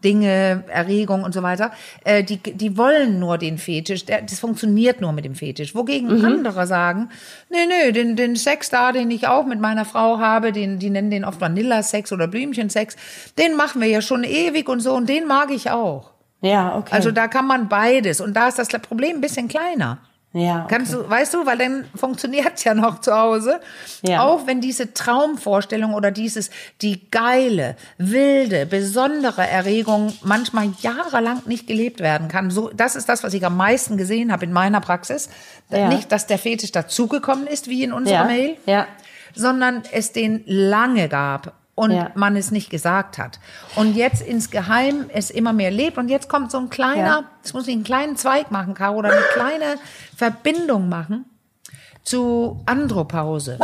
[0.01, 1.71] Dinge, Erregung und so weiter.
[2.05, 4.05] Äh, die, die wollen nur den Fetisch.
[4.05, 5.75] Der, das funktioniert nur mit dem Fetisch.
[5.75, 7.09] Wogegen andere sagen,
[7.49, 10.89] nee, nee, den, den Sex da, den ich auch mit meiner Frau habe, den, die
[10.89, 12.95] nennen den oft Vanillasex oder Blümchensex,
[13.37, 16.14] den machen wir ja schon ewig und so und den mag ich auch.
[16.45, 16.93] Ja, okay.
[16.93, 18.21] Also da kann man beides.
[18.21, 19.97] Und da ist das Problem ein bisschen kleiner.
[20.33, 20.75] ja, okay.
[20.75, 23.59] Kannst du, weißt du, weil dann funktioniert's ja noch zu Hause.
[24.01, 24.23] Ja.
[24.23, 31.99] Auch wenn diese Traumvorstellung oder dieses, die geile, wilde, besondere Erregung manchmal jahrelang nicht gelebt
[31.99, 32.51] werden kann.
[32.51, 35.29] So, das ist das, was ich am meisten gesehen habe in meiner Praxis.
[35.69, 35.87] Ja.
[35.87, 38.23] Nicht, dass der Fetisch dazugekommen ist, wie in unserer ja.
[38.25, 38.87] Mail, Ja.
[39.33, 42.11] sondern es den lange gab und Ja.
[42.15, 43.39] man es nicht gesagt hat.
[43.75, 47.23] Und jetzt insgeheim es immer mehr lebt und jetzt kommt so ein kleiner, Ja.
[47.43, 49.77] es muss ich einen kleinen Zweig machen, Caro, oder eine kleine
[50.15, 51.25] Verbindung machen
[52.03, 53.59] zu Andropause,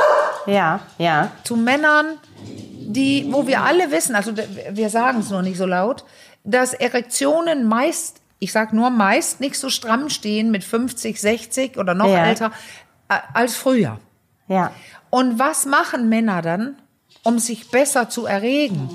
[0.45, 1.31] Ja, ja.
[1.43, 6.03] zu Männern, die, wo wir alle wissen, also wir sagen es nur nicht so laut,
[6.43, 11.93] dass Erektionen meist, ich sag nur meist, nicht so stramm stehen mit 50, 60 oder
[11.93, 12.25] noch Ja.
[12.25, 12.51] älter
[13.09, 13.99] äh, als früher.
[14.47, 14.71] Ja.
[15.11, 16.80] Und was machen Männer dann,
[17.23, 18.89] um sich besser zu erregen?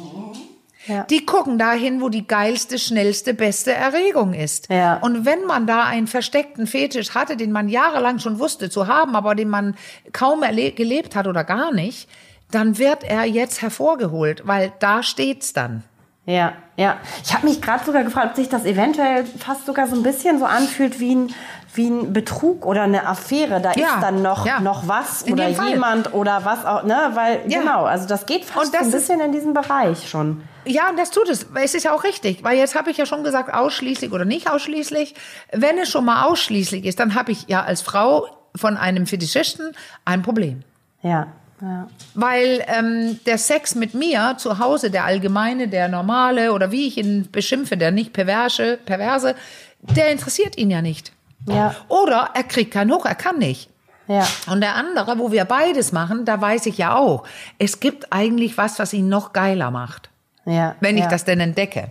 [0.86, 1.02] Ja.
[1.04, 4.68] Die gucken dahin, wo die geilste, schnellste, beste Erregung ist.
[4.70, 4.98] Ja.
[4.98, 9.16] Und wenn man da einen versteckten Fetisch hatte, den man jahrelang schon wusste zu haben,
[9.16, 9.74] aber den man
[10.12, 12.08] kaum gelebt hat oder gar nicht,
[12.50, 15.82] dann wird er jetzt hervorgeholt, weil da steht's dann.
[16.24, 16.98] Ja, ja.
[17.24, 20.38] Ich habe mich gerade sogar gefragt, ob sich das eventuell fast sogar so ein bisschen
[20.38, 21.34] so anfühlt wie ein,
[21.76, 23.60] wie ein Betrug oder eine Affäre.
[23.60, 24.60] Da Ja, ist dann noch, ja.
[24.60, 27.10] noch was In oder jemand oder was auch, ne?
[27.14, 27.60] Weil, Ja.
[27.60, 30.42] genau, also das geht fast Und das so ein bisschen in diesem Bereich schon.
[30.64, 31.46] Ja, und das tut es.
[31.54, 34.50] Es ist ja auch richtig, weil jetzt habe ich ja schon gesagt, ausschließlich oder nicht
[34.50, 35.14] ausschließlich.
[35.52, 39.72] Wenn es schon mal ausschließlich ist, dann habe ich ja als Frau von einem Fetischisten
[40.04, 40.62] ein Problem.
[41.02, 41.28] Ja,
[41.60, 41.86] ja.
[42.14, 46.98] Weil ähm, der Sex mit mir zu Hause, der allgemeine, der normale oder wie ich
[46.98, 49.34] ihn beschimpfe, der nicht perverse, perverse,
[49.80, 51.12] der interessiert ihn ja nicht.
[51.46, 51.74] Ja.
[51.88, 53.70] Oder er kriegt keinen Hoch, er kann nicht.
[54.08, 54.26] Ja.
[54.50, 57.24] Und der andere, wo wir beides machen, da weiß ich ja auch,
[57.58, 60.10] es gibt eigentlich was, was ihn noch geiler macht.
[60.44, 60.76] Ja.
[60.80, 61.10] Wenn ich ja.
[61.10, 61.88] das denn entdecke.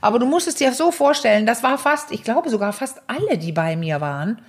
[0.00, 3.38] Aber du musst es dir so vorstellen, das war fast, ich glaube sogar fast alle,
[3.38, 4.40] die bei mir waren.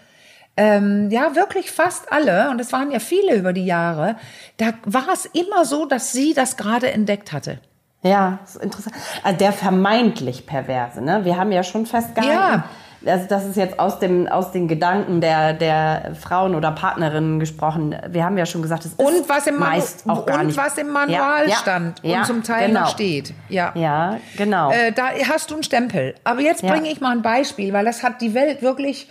[0.58, 4.16] Ähm, ja, wirklich fast alle, und es waren ja viele über die Jahre,
[4.58, 7.60] da war es immer so, dass sie das gerade entdeckt hatte.
[8.02, 8.96] Ja, ist interessant.
[9.24, 11.26] Also der vermeintlich Perverse, ne?
[11.26, 12.34] Wir haben ja schon festgehalten.
[12.34, 12.64] Ja.
[13.06, 17.96] Also das ist jetzt aus dem aus den Gedanken der der Frauen oder Partnerinnen gesprochen.
[18.10, 20.48] Wir haben ja schon gesagt, es ist Und was im, Manu meist auch gar und
[20.48, 20.58] nicht.
[20.58, 22.82] was im Manual Ja, ja, stand ja, und zum Teil genau.
[22.82, 23.34] noch steht.
[23.50, 23.72] Ja.
[23.76, 24.72] Ja, genau.
[24.72, 26.16] Äh, da hast du einen Stempel.
[26.24, 26.72] Aber jetzt Ja.
[26.72, 29.08] bringe ich mal ein Beispiel, weil das hat die Welt wirklich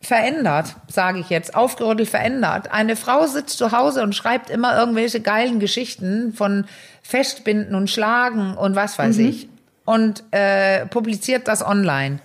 [0.00, 2.70] verändert, sage ich jetzt, aufgerüttelt verändert.
[2.72, 6.66] Eine Frau sitzt zu Hause und schreibt immer irgendwelche geilen Geschichten von
[7.02, 9.28] Festbinden und Schlagen und was weiß Mhm.
[9.28, 9.48] ich
[9.84, 12.20] und äh, publiziert das online.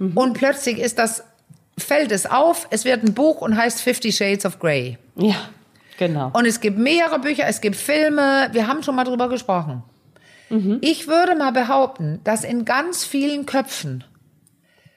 [0.00, 0.16] Mhm.
[0.16, 1.22] Und plötzlich ist das,
[1.78, 4.98] fällt es auf, es wird ein Buch und heißt Fifty Shades of Grey.
[5.14, 5.36] ja,
[5.96, 6.32] genau.
[6.32, 9.84] Und es gibt mehrere Bücher, es gibt Filme, wir haben schon mal drüber gesprochen.
[10.80, 14.02] Ich würde mal behaupten, dass in ganz vielen Köpfen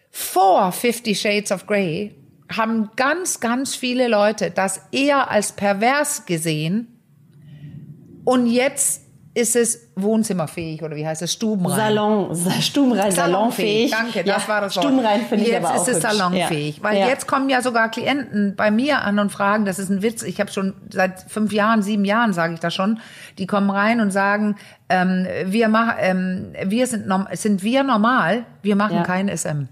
[0.09, 2.15] vor Fifty Shades of Grey
[2.51, 6.99] haben ganz, ganz viele Leute das eher als pervers gesehen
[8.25, 9.02] und jetzt
[9.35, 11.75] ist es wohnzimmerfähig oder wie heißt es, stubenrein.
[11.75, 13.89] Salon, sa- stubenrein, salonfähig.
[13.89, 14.85] Danke, ja, das war das Wort.
[14.85, 16.83] Stubenrein finde ich jetzt aber auch ist es salonfähig, Ja.
[16.83, 17.07] weil ja.
[17.07, 20.39] jetzt kommen ja sogar Klienten bei mir an und fragen, das ist ein Witz, ich
[20.39, 22.99] habe schon seit fünf Jahren, sieben Jahren sage ich das schon,
[23.39, 24.55] die kommen rein und sagen,
[24.89, 29.67] ähm, wir machen, ähm, wir sind, sind wir normal, wir machen kein SM.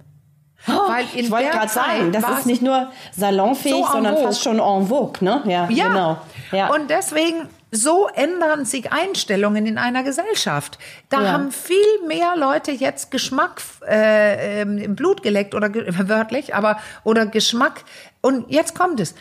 [0.66, 4.28] Weil in ich wollte gerade sagen, das ist nicht nur salonfähig, so sondern vogue.
[4.28, 5.42] fast schon en vogue, ne?
[5.46, 5.88] Ja, Ja.
[5.88, 6.18] genau.
[6.52, 6.68] Ja.
[6.74, 10.78] Und deswegen, so ändern sich Einstellungen in einer Gesellschaft.
[11.10, 11.32] Da Ja.
[11.32, 15.70] haben viel mehr Leute jetzt Geschmack äh, ähm, im Blut geleckt oder
[16.10, 17.84] wörtlich, aber oder Geschmack.
[18.22, 19.16] Und jetzt kommt es.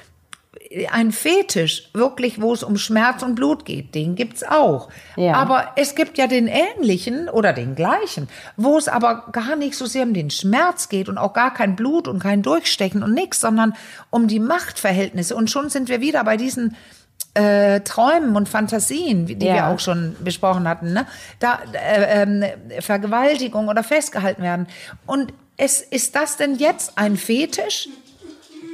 [0.90, 4.88] Ein Fetisch, wirklich, wo es um Schmerz und Blut geht, den gibt's auch.
[5.16, 5.34] Ja.
[5.34, 9.86] Aber es gibt ja den ähnlichen oder den gleichen, wo es aber gar nicht so
[9.86, 13.40] sehr um den Schmerz geht und auch gar kein Blut und kein Durchstechen und nichts,
[13.40, 13.74] sondern
[14.10, 15.36] um die Machtverhältnisse.
[15.36, 16.76] Und schon sind wir wieder bei diesen
[17.34, 19.54] äh, Träumen und Fantasien, die Ja.
[19.54, 21.06] wir auch schon besprochen hatten, ne?
[21.38, 22.44] da äh, ähm,
[22.80, 24.66] Vergewaltigung oder festgehalten werden.
[25.06, 27.88] Und es, ist das denn jetzt ein Fetisch?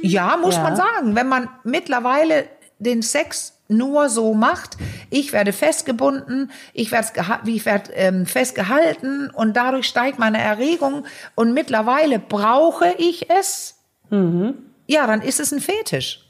[0.01, 0.63] Ja, muss Ja.
[0.63, 1.15] man sagen.
[1.15, 2.45] Wenn man mittlerweile
[2.79, 4.77] den Sex nur so macht,
[5.09, 7.07] ich werde festgebunden, ich werde,
[7.45, 13.75] ich werde ähm, festgehalten und dadurch steigt meine Erregung und mittlerweile brauche ich es,
[14.09, 16.21] ja, dann ist es ein Fetisch.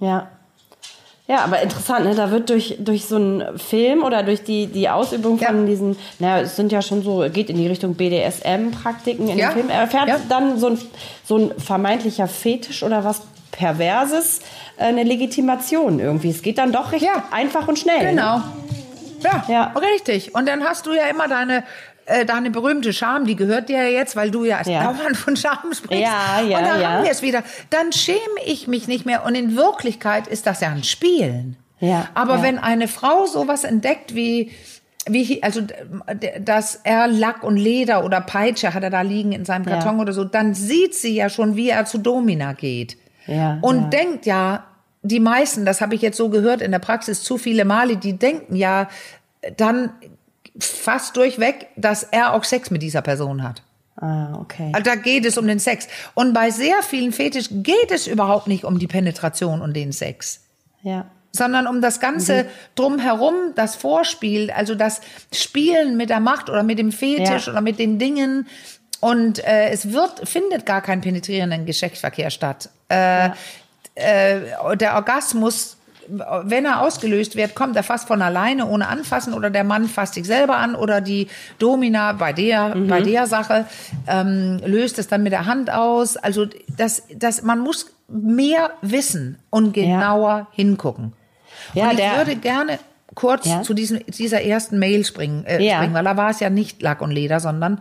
[0.00, 0.30] Ja.
[1.26, 2.14] Ja, aber interessant, ne?
[2.14, 5.64] Da wird durch, durch so einen Film oder durch die, die Ausübung von Ja.
[5.66, 9.48] diesen, naja, es sind ja schon so, geht in die Richtung BDSM-Praktiken in Ja.
[9.48, 10.16] dem Film, erfährt Ja.
[10.28, 10.78] dann so ein,
[11.24, 14.40] so ein vermeintlicher Fetisch oder was Perverses
[14.76, 16.28] äh, eine Legitimation irgendwie.
[16.30, 17.24] Es geht dann doch recht Ja.
[17.30, 18.00] einfach und schnell.
[18.10, 18.36] Genau.
[18.38, 18.42] Ne?
[19.22, 19.72] Ja, Ja.
[19.94, 20.34] richtig.
[20.34, 21.64] Und dann hast du ja immer deine
[22.06, 24.84] äh, deine berühmte Scham, die gehört dir ja jetzt, weil du ja, Ja.
[24.92, 26.02] dauernd von Scham sprichst.
[26.02, 26.88] Ja, ja, Und da ja.
[26.92, 27.42] haben wir es wieder.
[27.70, 29.24] Dann schäme ich mich nicht mehr.
[29.24, 31.56] Und in Wirklichkeit ist das ja ein Spielen.
[31.80, 32.42] Ja, Aber ja.
[32.42, 34.52] wenn eine Frau sowas entdeckt wie
[35.06, 35.60] wie also
[36.40, 39.76] dass er Lack und Leder oder Peitsche hat er da liegen in seinem Ja.
[39.76, 42.96] Karton oder so, dann sieht sie ja schon, wie er zu Domina geht.
[43.26, 43.88] Ja, und ja.
[43.88, 44.64] denkt ja,
[45.02, 48.14] die meisten, das habe ich jetzt so gehört in der Praxis zu viele Male, die
[48.14, 48.88] denken ja
[49.58, 49.90] dann
[50.58, 53.62] fast durchweg, dass er auch Sex mit dieser Person hat.
[53.96, 54.70] Ah, okay.
[54.72, 55.86] Also da geht es um den Sex.
[56.14, 60.40] Und bei sehr vielen Fetisch geht es überhaupt nicht um die Penetration und den Sex
[60.82, 61.06] Ja.
[61.32, 65.00] sondern um das Ganze drumherum, das Vorspiel, also das
[65.32, 67.52] Spielen mit der Macht oder mit dem Fetisch Ja.
[67.52, 68.48] oder mit den Dingen.
[69.00, 72.70] Und äh, es wird, findet gar kein penetrierenden Geschlechtsverkehr statt.
[72.88, 73.30] Äh,
[73.96, 74.40] äh,
[74.76, 75.76] der Orgasmus,
[76.08, 80.14] wenn er ausgelöst wird, kommt er fast von alleine, ohne anfassen, oder der Mann fasst
[80.14, 83.66] sich selber an, oder die Domina bei der, bei der Sache
[84.06, 86.16] ähm, löst es dann mit der Hand aus.
[86.16, 91.12] Also das, das, man muss mehr wissen und genauer hingucken.
[91.72, 92.78] Ja, und ich würde gerne
[93.14, 93.62] kurz Ja?
[93.62, 95.76] zu diesem, dieser ersten Mail springen, äh, Ja.
[95.76, 97.80] springen, weil da war es ja nicht Lack und Leder, sondern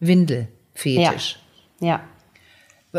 [0.00, 1.38] Windelfetisch.
[1.80, 2.00] Ja.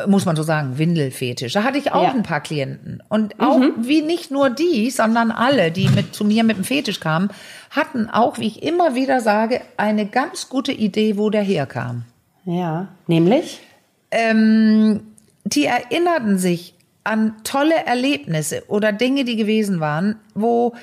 [0.07, 1.53] Muss man so sagen, Windelfetisch.
[1.53, 2.11] Da hatte ich auch Ja.
[2.13, 3.03] ein paar Klienten.
[3.09, 6.99] Und auch wie nicht nur die, sondern alle, die mit, zu mir mit dem Fetisch
[6.99, 7.29] kamen,
[7.69, 12.05] hatten auch, wie ich immer wieder sage, eine ganz gute Idee, wo der herkam.
[12.45, 12.87] Ja.
[13.05, 13.61] Nämlich?
[14.09, 15.01] Ähm,
[15.45, 20.73] die erinnerten sich an tolle Erlebnisse oder Dinge, die gewesen waren, wo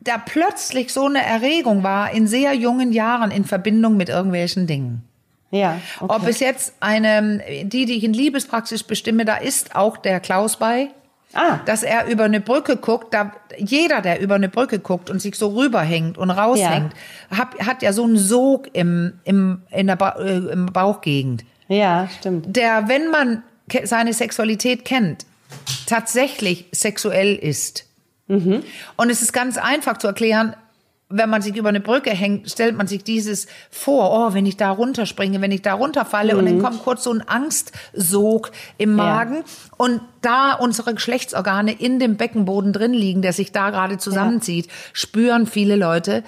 [0.00, 5.04] da plötzlich so eine Erregung war in sehr jungen Jahren in Verbindung mit irgendwelchen Dingen.
[5.52, 5.78] Ja.
[6.00, 6.14] Okay.
[6.16, 10.56] Ob es jetzt eine, die, die ich in Liebespraxis bestimme, da ist auch der Klaus
[10.56, 10.88] bei.
[11.34, 11.60] Ah.
[11.64, 15.36] Dass er über eine Brücke guckt, da, jeder, der über eine Brücke guckt und sich
[15.36, 16.92] so rüberhängt und raushängt,
[17.30, 22.08] Hat, hat ja so einen Sog im, im, in der ba äh, im Bauchgegend Ja,
[22.18, 22.54] stimmt.
[22.54, 23.42] der, wenn man
[23.84, 25.24] seine Sexualität kennt,
[25.86, 27.86] tatsächlich sexuell ist.
[28.28, 30.54] Und es ist ganz einfach zu erklären,
[31.12, 34.56] wenn man sich über eine Brücke hängt, stellt man sich dieses vor, oh, wenn ich
[34.56, 39.44] da runterspringe, wenn ich da runterfalle und dann kommt kurz so ein Angstsog im Magen
[39.76, 45.46] und da unsere Geschlechtsorgane in dem Beckenboden drin liegen, der sich da gerade zusammenzieht, spüren
[45.46, 46.24] viele Leute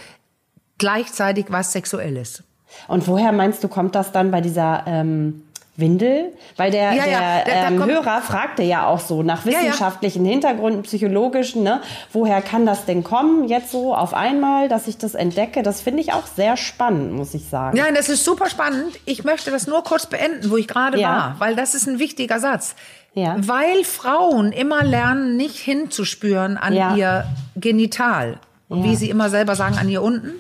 [0.79, 2.43] gleichzeitig was Sexuelles.
[2.89, 5.45] Und woher meinst du, kommt das dann bei dieser ähm,
[5.77, 6.33] Windel?
[6.57, 9.53] Weil der, Ja, der, ja, da- da ähm, Hörer fragte ja auch so nach ja.
[9.53, 11.81] wissenschaftlichen Hintergründen, psychologischen, ne?
[12.13, 15.65] Woher kann das denn kommen, jetzt so auf einmal, dass ich das entdecke?
[15.65, 17.77] Das finde ich auch sehr spannend, muss ich sagen.
[17.77, 18.99] Ja, das ist super spannend.
[19.05, 21.09] Ich möchte das nur kurz beenden, wo ich gerade Ja.
[21.09, 22.77] war, weil das ist ein wichtiger Satz.
[23.15, 23.37] Ja.
[23.39, 26.95] Weil Frauen immer lernen, nicht hinzuspüren an Ja.
[26.97, 27.25] ihr
[27.57, 28.83] Genital, Ja.
[28.85, 30.33] wie sie immer selber sagen, an ihr unten.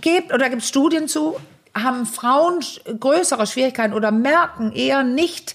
[0.00, 1.36] Gibt oder gibt Studien zu,
[1.74, 2.64] haben Frauen
[2.98, 5.54] größere Schwierigkeiten oder merken eher nicht,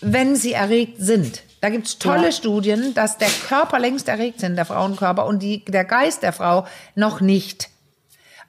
[0.00, 1.42] wenn sie erregt sind.
[1.60, 2.32] Da gibt's tolle Ja.
[2.32, 6.66] Studien, dass der Körper längst erregt sind, der Frauenkörper, und die, der Geist der Frau
[6.96, 7.68] noch nicht.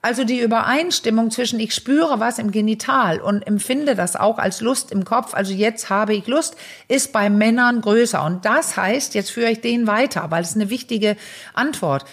[0.02, 4.90] Also die Übereinstimmung zwischen ich spüre was im Genital und empfinde das auch als Lust
[4.90, 6.56] im Kopf, also jetzt habe ich Lust,
[6.88, 8.22] ist bei Männern größer.
[8.22, 11.16] Und das heißt, jetzt führe ich den weiter, weil es ist eine wichtige
[11.54, 12.04] Antwort.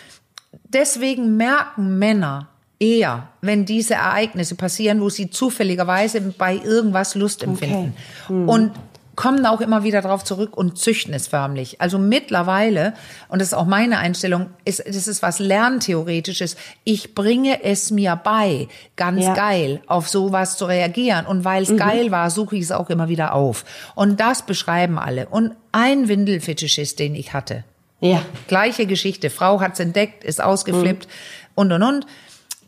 [0.69, 2.50] Deswegen merken Männer
[2.81, 7.93] eher, wenn diese Ereignisse passieren, wo sie zufälligerweise bei irgendwas Lust empfinden.
[8.27, 8.71] Und
[9.15, 11.79] kommen auch immer wieder drauf zurück und züchten es förmlich.
[11.79, 12.93] Also mittlerweile,
[13.27, 16.55] und das ist auch meine Einstellung, ist, das ist was Lerntheoretisches.
[16.85, 19.33] Ich bringe es mir bei, ganz Ja.
[19.35, 21.27] geil, auf sowas zu reagieren.
[21.27, 23.63] Und weil es geil war, suche ich es auch immer wieder auf.
[23.93, 25.27] Und das beschreiben alle.
[25.27, 27.63] Und ein Windelfetischist, den ich hatte,
[27.99, 28.23] Ja.
[28.47, 29.29] Gleiche Geschichte.
[29.29, 31.07] Frau hat's entdeckt, ist ausgeflippt
[31.53, 32.05] und und und.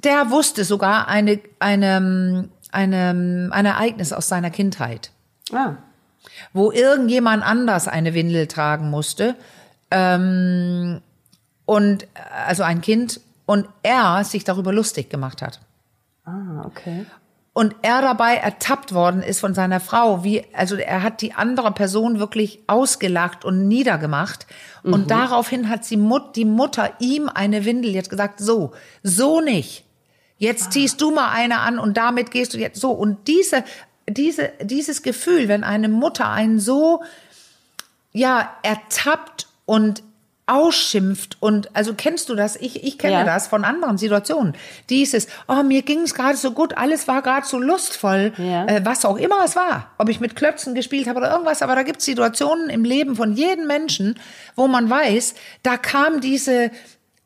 [0.03, 5.11] Der wusste sogar eine, eine, eine, ein Ereignis aus seiner Kindheit,
[5.51, 5.75] Ah.
[6.51, 9.35] wo irgendjemand anders eine Windel tragen musste.
[9.91, 11.01] Ähm,
[11.65, 12.07] und
[12.47, 15.59] also ein Kind und er sich darüber lustig gemacht hat.
[16.25, 17.05] Ah, okay.
[17.53, 21.71] Und er dabei ertappt worden ist von seiner Frau, wie, also er hat die andere
[21.71, 24.47] Person wirklich ausgelacht und niedergemacht.
[24.81, 29.85] Und daraufhin hat sie Mut, die Mutter ihm eine Windel jetzt gesagt, so, so nicht.
[30.43, 32.91] Jetzt ziehst du mal eine an und damit gehst du jetzt so.
[32.91, 33.63] Und diese,
[34.09, 37.01] diese, dieses Gefühl, wenn eine Mutter einen so,
[38.11, 40.03] ja, ertappt und
[40.45, 42.57] ausschimpft und also kennst du das?
[42.57, 43.23] Ich, ich kenne Ja.
[43.23, 44.55] das von anderen Situationen.
[44.89, 48.65] Dieses, oh, mir ging es gerade so gut, alles war gerade so lustvoll, Ja.
[48.65, 49.91] äh, was auch immer es war.
[49.97, 53.15] Ob ich mit Klötzen gespielt habe oder irgendwas, aber da gibt es Situationen im Leben
[53.15, 54.19] von jedem Menschen,
[54.57, 56.71] wo man weiß, da kam diese,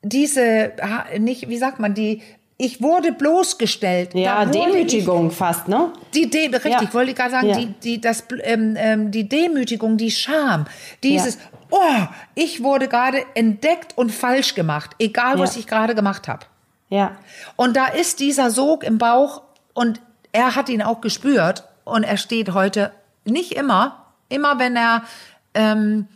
[0.03, 2.21] diese, ah, nicht, wie sagt man, die,
[2.57, 4.13] ich wurde bloßgestellt.
[4.15, 5.91] Ja, Demütigung fast, ne?
[6.13, 6.93] die De richtig, Ja.
[6.93, 7.57] wollte ich gerade sagen, Ja.
[7.57, 10.65] die, die, das, ähm, ähm, die Demütigung, die Scham,
[11.03, 11.37] dieses,
[11.69, 11.79] oh,
[12.33, 15.59] ich wurde gerade entdeckt und falsch gemacht, egal was Ja.
[15.59, 16.45] ich gerade gemacht habe.
[16.89, 17.17] Ja.
[17.55, 19.41] Und da ist dieser Sog im Bauch
[19.73, 22.91] und er hat ihn auch gespürt und er steht heute
[23.25, 25.03] nicht immer, immer wenn er
[25.53, 26.07] ähm,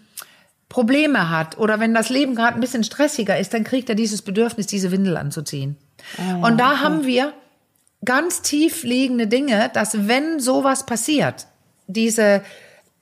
[0.70, 4.22] Probleme hat oder wenn das Leben gerade ein bisschen stressiger ist, dann kriegt er dieses
[4.22, 5.76] Bedürfnis, diese Windel anzuziehen.
[6.42, 7.34] Und da haben wir
[8.04, 11.48] ganz tief liegende Dinge, dass wenn sowas passiert,
[11.88, 12.42] diese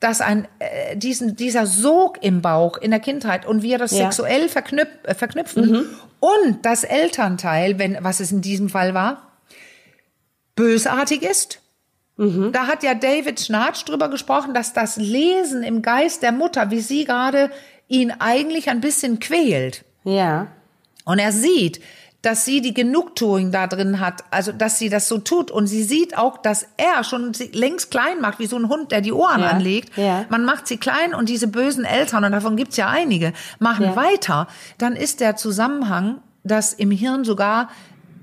[0.01, 4.05] dass ein äh, diesen dieser Sog im Bauch in der Kindheit und wir das Ja.
[4.05, 5.89] sexuell verknüp äh, verknüpfen
[6.21, 9.31] und das Elternteil, wenn was es in diesem Fall war,
[10.55, 11.61] bösartig ist.
[12.51, 16.81] Da hat ja David Schnarch drüber gesprochen, dass das Lesen im Geist der Mutter, wie
[16.81, 17.49] sie gerade
[17.87, 19.85] ihn eigentlich ein bisschen quält.
[20.03, 20.47] Ja.
[21.05, 21.79] Und er sieht,
[22.21, 25.51] dass sie die Genugtuung da drin hat, also dass sie das so tut.
[25.51, 28.99] Und sie sieht auch, dass er schon längst klein macht, wie so ein Hund, der
[29.01, 29.97] die Ohren Ja, anlegt.
[29.97, 30.25] ja.
[30.29, 33.95] Man macht sie klein und diese bösen Eltern, und davon gibt's ja einige, machen Ja.
[33.95, 34.47] weiter.
[34.77, 37.69] Dann ist der Zusammenhang, dass im Hirn sogar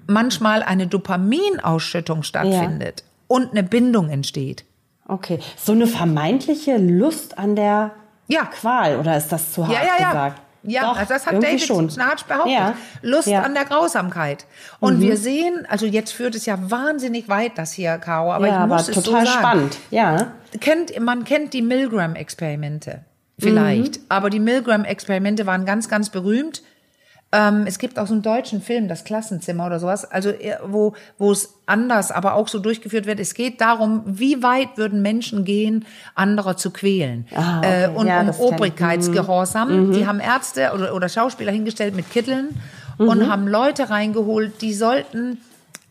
[0.07, 4.65] manchmal eine Dopaminausschüttung stattfindet und eine Bindung entsteht.
[5.09, 5.39] Okay.
[5.57, 7.93] So eine vermeintliche Lust an der
[8.29, 8.45] Ja.
[8.45, 10.09] Qual, oder ist das zu hart Ja, ja, ja.
[10.11, 10.43] gesagt?
[10.67, 11.89] Ja, Doch, also das hat David schon.
[11.91, 12.53] Schnarch behauptet.
[12.53, 12.75] Ja.
[13.03, 13.41] Lust ja.
[13.41, 13.45] Mhm.
[13.47, 14.47] an der Grausamkeit.
[14.81, 18.53] Und wir sehen, also jetzt führt es ja wahnsinnig weit, das hier, Caro, aber ja,
[18.55, 19.39] ich aber muss es total so sagen.
[19.41, 19.79] spannend.
[19.91, 20.33] Ja.
[20.61, 23.05] Kennt, man kennt die Milgram-Experimente
[23.39, 24.05] vielleicht, Mhm.
[24.09, 26.63] aber die Milgram-Experimente waren ganz, ganz berühmt.
[27.33, 30.95] Ähm, es gibt auch so einen deutschen Film, das Klassenzimmer oder sowas, also eher, wo,
[31.19, 33.19] wo es anders, aber auch so durchgeführt wird.
[33.19, 35.85] Es geht darum, wie weit würden Menschen gehen,
[36.15, 37.27] andere zu quälen.
[37.35, 37.85] Ah, okay.
[37.85, 38.53] äh, und Ja, um das kenn ich.
[38.53, 39.93] Obrigkeitsgehorsam.
[39.93, 42.51] Die haben Ärzte oder, oder Schauspieler hingestellt mit Kitteln
[42.99, 45.39] und haben Leute reingeholt, die sollten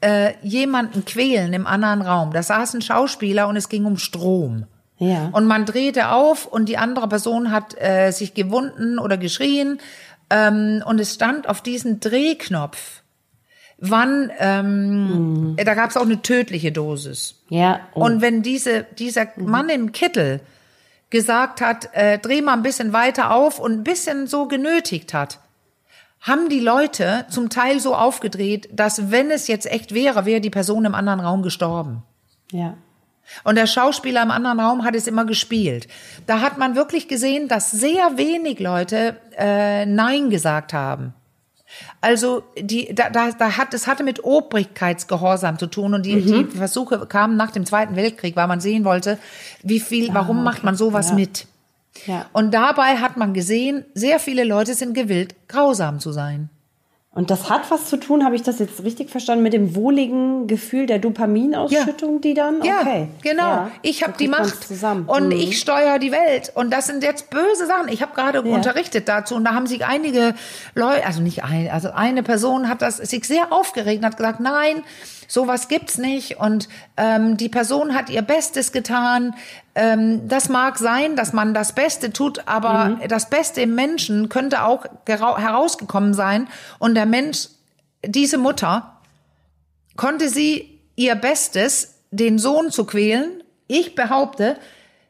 [0.01, 2.31] äh, jemanden quälen im anderen Raum.
[2.31, 4.65] Da saß ein Schauspieler und es ging um Strom.
[4.97, 5.29] Ja.
[5.33, 9.79] Und man drehte auf und die andere Person hat äh, sich gewunden oder geschrien.
[10.29, 13.01] Ähm, und es stand auf diesem Drehknopf
[13.77, 15.55] wann, ähm, Mhm.
[15.57, 17.43] da gab es auch eine tödliche Dosis.
[17.49, 17.81] Ja.
[17.93, 18.05] Oh.
[18.05, 20.39] Und wenn diese, dieser Mann im Kittel
[21.09, 25.39] gesagt hat, äh, dreh mal ein bisschen weiter auf und ein bisschen so genötigt hat,
[26.21, 30.49] haben die Leute zum Teil so aufgedreht, dass wenn es jetzt echt wäre, wäre die
[30.49, 32.01] Person im anderen Raum gestorben.
[32.51, 32.75] ja.
[33.43, 35.87] Und der Schauspieler im anderen Raum hat es immer gespielt.
[36.27, 41.13] Da hat man wirklich gesehen, dass sehr wenig Leute äh, Nein gesagt haben.
[41.99, 46.45] Also die, da, da, da hat es hatte mit Obrigkeitsgehorsam zu tun und die, die
[46.57, 49.17] Versuche kamen nach dem Zweiten Weltkrieg, weil man sehen wollte,
[49.63, 51.15] wie viel, warum macht man sowas Ja.
[51.15, 51.47] mit?
[52.05, 52.25] Ja.
[52.33, 56.49] Und dabei hat man gesehen, sehr viele Leute sind gewillt, grausam zu sein.
[57.15, 60.47] Und das hat was zu tun, habe ich das jetzt richtig verstanden, mit dem wohligen
[60.47, 62.61] Gefühl der Dopaminausschüttung, die dann?
[62.61, 63.07] Ja, okay.
[63.23, 63.41] genau.
[63.43, 65.05] Ja, ich habe die Macht zusammen.
[65.07, 65.31] und Mhm.
[65.31, 66.51] ich steuere die Welt.
[66.55, 67.87] Und das sind jetzt böse Sachen.
[67.87, 70.35] Ich habe gerade unterrichtet dazu und da haben sich einige
[70.73, 74.41] Leute, also nicht ein, also eine Person hat das sich sehr aufgeregt und hat gesagt,
[74.41, 74.83] nein,
[75.27, 76.37] sowas gibt's nicht.
[76.37, 76.67] Und
[76.97, 79.35] ähm, die Person hat ihr Bestes getan.
[79.75, 83.07] Ähm, das mag sein, dass man das Beste tut, aber Mhm.
[83.07, 86.47] das Beste im Menschen könnte auch herausgekommen sein.
[86.79, 87.47] Und der Mensch,
[88.05, 88.99] diese Mutter,
[89.97, 93.43] konnte sie ihr Bestes, den Sohn zu quälen?
[93.67, 94.57] Ich behaupte,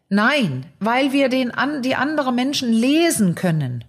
[0.09, 3.83] nein, weil wir den an, die anderen Menschen lesen können.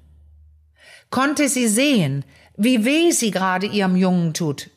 [1.11, 2.25] Konnte sie sehen,
[2.57, 4.71] wie weh sie gerade ihrem Jungen tut.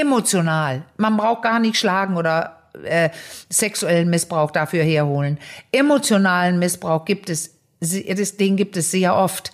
[0.00, 0.82] Emotional.
[0.96, 3.10] Man braucht gar nicht schlagen oder äh,
[3.48, 5.38] sexuellen Missbrauch dafür herholen.
[5.72, 9.52] Emotionalen Missbrauch gibt es, das- den gibt es sehr oft.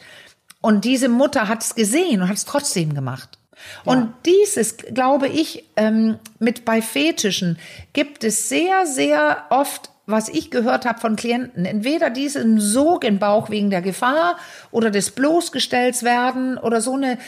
[0.63, 3.39] Und diese Mutter hat es gesehen und hat es trotzdem gemacht.
[3.85, 7.59] Und dieses, glaube ich, ähm, mit bei Fetischen
[7.93, 13.19] gibt es sehr, sehr oft, was ich gehört habe von Klienten, entweder diesen Sog im
[13.19, 14.37] Bauch wegen der Gefahr
[14.71, 17.19] oder des bloßgestellt werden oder so eine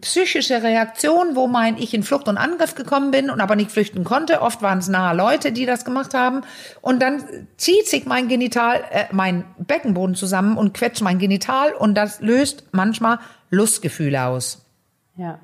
[0.00, 4.04] psychische Reaktion, wo mein ich in Flucht und Angriff gekommen bin und aber nicht flüchten
[4.04, 4.42] konnte.
[4.42, 6.42] Oft waren es nahe Leute, die das gemacht haben.
[6.80, 7.24] Und dann
[7.56, 12.64] zieht sich mein Genital, äh, mein Beckenboden zusammen und quetscht mein Genital und das löst
[12.72, 13.18] manchmal
[13.50, 14.60] Lustgefühle aus.
[15.16, 15.38] Ja.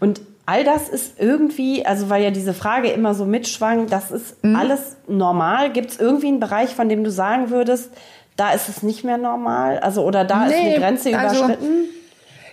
[0.00, 4.42] Und all das ist irgendwie, also weil ja diese Frage immer so mitschwang, das ist
[4.42, 4.56] Mhm.
[4.56, 5.70] alles normal.
[5.72, 7.90] Gibt es irgendwie einen Bereich, von dem du sagen würdest,
[8.36, 9.78] da ist es nicht mehr normal?
[9.80, 11.84] Also oder da ist Nee, eine Grenze also- überschritten?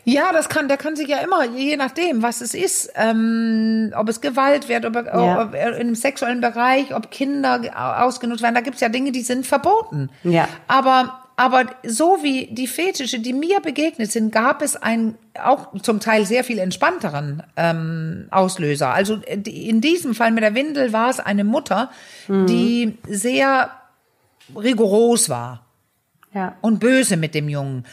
[0.07, 4.07] Ja, das kann, der kann sich ja immer, je nachdem, was es ist, ähm, ob
[4.07, 5.41] es Gewalt wird, ob, Ja.
[5.41, 7.59] ob im sexuellen Bereich, ob Kinder
[8.05, 10.09] ausgenutzt werden, da gibt's ja Dinge, die sind verboten.
[10.23, 10.47] Ja.
[10.67, 15.99] Aber, aber so wie die Fetische, die mir begegnet sind, gab es einen auch zum
[15.99, 18.93] Teil sehr viel entspannteren ähm, Auslöser.
[18.93, 21.89] Also äh, in diesem Fall mit der Windel war es eine Mutter,
[22.29, 23.71] die sehr
[24.55, 25.65] rigoros war
[26.33, 26.55] Ja.
[26.61, 27.85] und böse mit dem Jungen.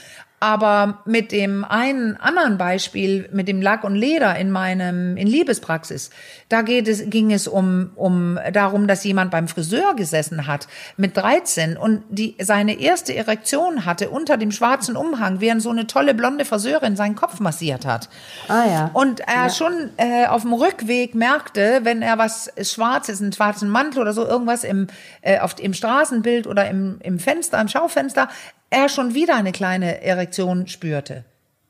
[0.43, 6.11] Aber mit dem einen anderen Beispiel, mit dem Lack und Leder in meinem, in Liebespraxis,
[6.49, 10.67] da geht es, ging es um, um darum, dass jemand beim Friseur gesessen hat
[10.97, 15.87] mit 13 und die, seine erste Erektion hatte unter dem schwarzen Umhang, während so eine
[15.87, 18.09] tolle blonde Friseurin seinen Kopf massiert hat.
[18.49, 18.91] Ah ja.
[18.95, 24.01] Und er schon äh, auf dem Rückweg merkte, wenn er was Schwarzes, einen schwarzen Mantel
[24.01, 24.89] oder so irgendwas im,
[25.21, 28.29] äh, auf, im Straßenbild oder im, im Fenster, im Schaufenster,
[28.73, 31.25] er schon wieder eine kleine Erektion spürte.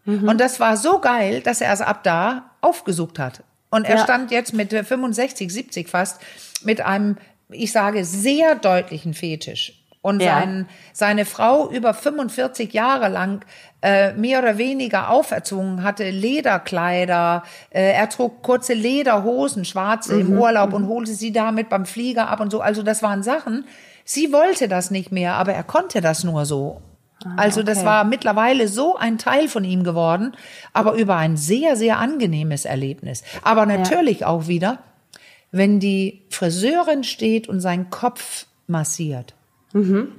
[0.04, 3.44] Und das war so geil, dass er es ab da aufgesucht hat.
[3.70, 4.02] Und er Ja.
[4.02, 6.20] stand jetzt mit äh, 65, 70 fast
[6.64, 7.16] mit einem,
[7.48, 9.78] ich sage, sehr deutlichen Fetisch.
[10.00, 10.34] Und Ja.
[10.40, 13.44] sein, seine Frau über 45 Jahre lang
[13.80, 20.72] äh, mehr oder weniger auferzwungen hatte, Lederkleider, äh, er trug kurze Lederhosen, schwarze im Urlaub
[20.72, 22.60] und holte sie damit beim Flieger ab und so.
[22.60, 23.64] Also das waren Sachen,
[24.04, 26.80] sie wollte das nicht mehr, aber er konnte das nur so.
[27.36, 27.86] Also das okay.
[27.86, 30.32] war mittlerweile so ein Teil von ihm geworden,
[30.72, 33.22] aber über ein sehr, sehr angenehmes Erlebnis.
[33.42, 34.78] Aber natürlich auch wieder,
[35.50, 39.34] wenn die Friseurin steht und seinen Kopf massiert.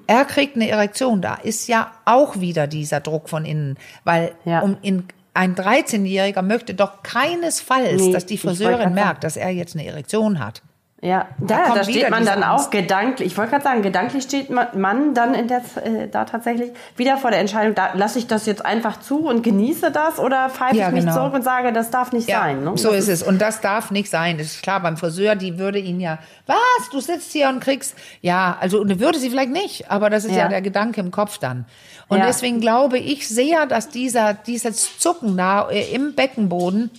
[0.08, 4.62] Er kriegt eine Erektion, da ist ja auch wieder dieser Druck von innen, weil Ja.
[4.62, 5.04] um in
[5.36, 10.40] ein 13-Jähriger möchte doch keinesfalls, Nee, dass die Friseurin merkt, dass er jetzt eine Erektion
[10.40, 10.62] hat.
[11.06, 12.68] Ja, Da da, da steht man dann Angst.
[12.68, 16.24] auch gedanklich, ich wollte gerade sagen, gedanklich steht man, man dann in der, äh, da
[16.24, 20.18] tatsächlich wieder vor der Entscheidung, da lasse ich das jetzt einfach zu und genieße das
[20.18, 21.16] oder pfeife Ja, ich mich genau.
[21.18, 22.64] zurück und sage, das darf nicht sein.
[22.64, 22.78] Ne?
[22.78, 23.24] So das ist es.
[23.24, 24.38] Und das darf nicht sein.
[24.38, 27.96] Das ist klar, beim Friseur, die würde ihn ja, was, du sitzt hier und kriegst,
[28.22, 30.48] ja, also, und würde sie vielleicht nicht, aber das ist ja, Ja.
[30.48, 31.66] der Gedanke im Kopf dann.
[32.08, 32.28] Und Ja.
[32.28, 36.92] deswegen glaube ich sehr, dass dieser, dieses Zucken da äh, im Beckenboden,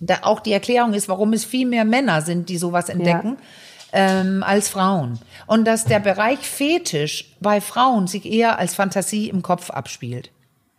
[0.00, 3.36] da auch die Erklärung ist, warum es viel mehr Männer sind, die sowas entdecken.
[3.92, 5.18] Ähm, als Frauen.
[5.46, 10.30] Und dass der Bereich Fetisch bei Frauen sich eher als Fantasie im Kopf abspielt.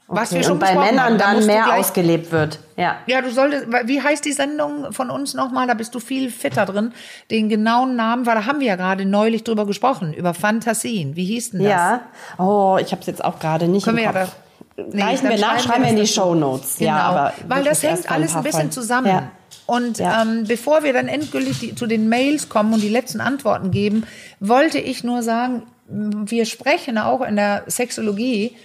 [0.09, 1.17] Was Okay, wir schon und bei Männern haben.
[1.17, 2.59] Da dann mehr gleich- ausgelebt wird.
[2.75, 2.97] Ja.
[3.07, 5.67] Ja, du solltest, wie heißt die Sendung von uns nochmal?
[5.67, 6.93] Da bist du viel fitter drin.
[7.31, 11.15] Den genauen Namen, weil da haben wir ja gerade neulich drüber gesprochen, über Fantasien.
[11.15, 11.69] Wie hieß denn das?
[11.71, 12.01] Ja.
[12.37, 14.31] Oh, ich habe es jetzt auch gerade nicht Können im wir ja Kopf.
[14.31, 14.46] da,
[14.77, 16.21] nee, Reichen wir nach, schreiben wir in die das dazu.
[16.21, 16.77] Shownotes.
[16.77, 18.71] Genau, Ja, aber weil das hängt alles paar ein bisschen Folgen.
[18.71, 19.07] zusammen.
[19.07, 19.31] Ja.
[19.65, 20.21] Und Ja.
[20.21, 24.05] ähm, bevor wir dann endgültig die, zu den Mails kommen und die letzten Antworten geben,
[24.39, 28.55] wollte ich nur sagen, wir sprechen auch in der Sexologie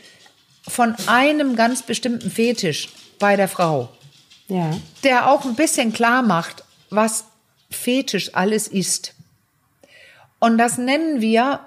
[0.69, 2.89] von einem ganz bestimmten Fetisch
[3.19, 3.89] bei der Frau,
[4.49, 4.71] Ja.
[5.05, 7.25] der auch ein bisschen klar macht, was
[7.71, 9.15] Fetisch alles ist.
[10.41, 11.61] Und das nennen wir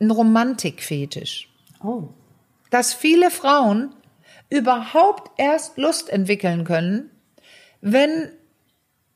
[0.00, 1.48] einen Romantikfetisch
[1.82, 2.04] Oh.
[2.72, 3.94] Dass viele Frauen
[4.48, 7.10] überhaupt erst Lust entwickeln können,
[7.82, 8.30] wenn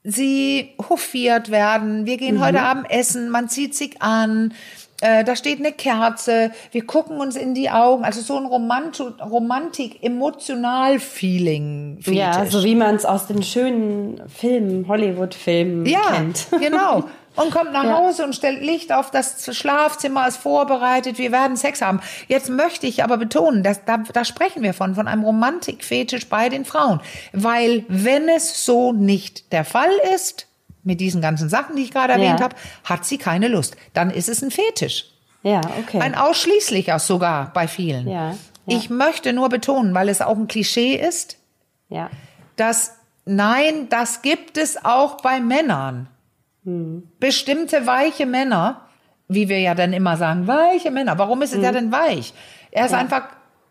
[0.04, 2.04] sie hofiert werden.
[2.04, 4.52] Wir gehen heute Abend essen, man zieht sich an,
[5.00, 8.04] äh, da steht eine Kerze, wir gucken uns in die Augen.
[8.04, 11.98] Also so ein Romant Romantik, emotional Feeling.
[12.07, 16.46] Ja, so wie man es aus den schönen Filmen, Hollywood-Filmen Ja, kennt.
[16.61, 17.04] genau.
[17.37, 17.99] Und kommt nach Ja.
[17.99, 22.01] Hause und stellt Licht auf das Schlafzimmer, ist vorbereitet, wir werden Sex haben.
[22.28, 26.49] Jetzt möchte ich aber betonen, dass, da, da sprechen wir von, von einem Romantikfetisch bei
[26.49, 27.01] den Frauen.
[27.32, 30.47] Weil wenn es so nicht der Fall ist,
[30.82, 32.45] mit diesen ganzen Sachen, die ich gerade erwähnt Ja.
[32.45, 33.76] habe, hat sie keine Lust.
[33.93, 35.07] Dann ist es ein Fetisch.
[35.43, 36.01] Ja, okay.
[36.01, 38.09] Ein ausschließlicher sogar bei vielen.
[38.09, 38.37] Ja, ja.
[38.66, 41.39] Ich möchte nur betonen, weil es auch ein Klischee ist,
[41.89, 42.09] ja.
[42.57, 42.93] dass
[43.24, 46.09] nein, das gibt es auch bei Männern.
[47.21, 48.83] Bestimmte weiche Männer,
[49.29, 51.17] wie wir ja dann immer sagen, weiche Männer.
[51.19, 52.35] Warum ist es ja denn weich?
[52.73, 53.29] Er ist einfach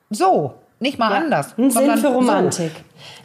[0.10, 1.58] so, nicht mal anders.
[1.58, 2.72] Ein Sinn sondern für Romantik.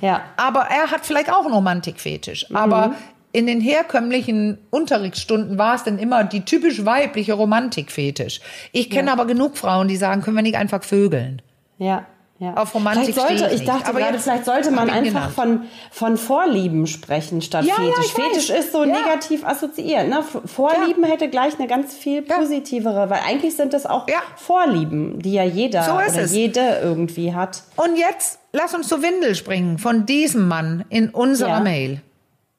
[0.00, 0.06] So.
[0.06, 0.22] Ja.
[0.36, 2.52] Aber er hat vielleicht auch einen Romantikfetisch.
[2.54, 2.94] Aber
[3.32, 8.40] in den herkömmlichen Unterrichtsstunden war es dann immer die typisch weibliche Romantikfetisch.
[8.72, 11.42] Ich kenne aber genug Frauen, die sagen, können wir nicht einfach vögeln.
[11.78, 12.06] Ja.
[12.42, 12.54] Ja.
[12.54, 15.34] Auf Romantik vielleicht sollte, ich dachte Aber gerade, jetzt vielleicht sollte man einfach genannt.
[15.34, 18.14] von, von Vorlieben sprechen statt Ja, ja, Fetisch.
[18.16, 18.24] weiß.
[18.24, 18.92] Fetisch ist so Ja.
[18.98, 20.08] negativ assoziiert.
[20.08, 20.24] Ne?
[20.46, 22.38] Vorlieben hätte gleich eine ganz viel Ja.
[22.38, 24.22] positivere, weil eigentlich sind das auch Ja.
[24.36, 26.32] Vorlieben, die ja jeder So oder es.
[26.32, 27.62] jede irgendwie hat.
[27.76, 31.60] Und jetzt lass uns zur Windel springen von diesem Mann in unserer Ja.
[31.60, 32.00] Mail.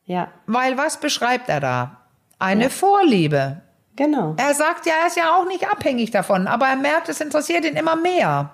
[0.05, 1.97] Ja, Weil was beschreibt er da?
[2.37, 3.61] Eine Vorliebe.
[3.95, 4.35] genau.
[4.37, 7.65] Er sagt ja, er ist ja auch nicht abhängig davon, aber er merkt, es interessiert
[7.65, 8.51] ihn immer mehr.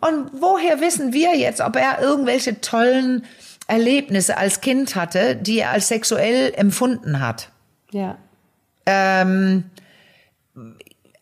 [0.00, 3.24] Und woher wissen wir jetzt, ob er irgendwelche tollen
[3.66, 7.50] Erlebnisse als Kind hatte, die er als sexuell empfunden hat?
[7.90, 8.16] Ja.
[8.86, 9.64] Ähm,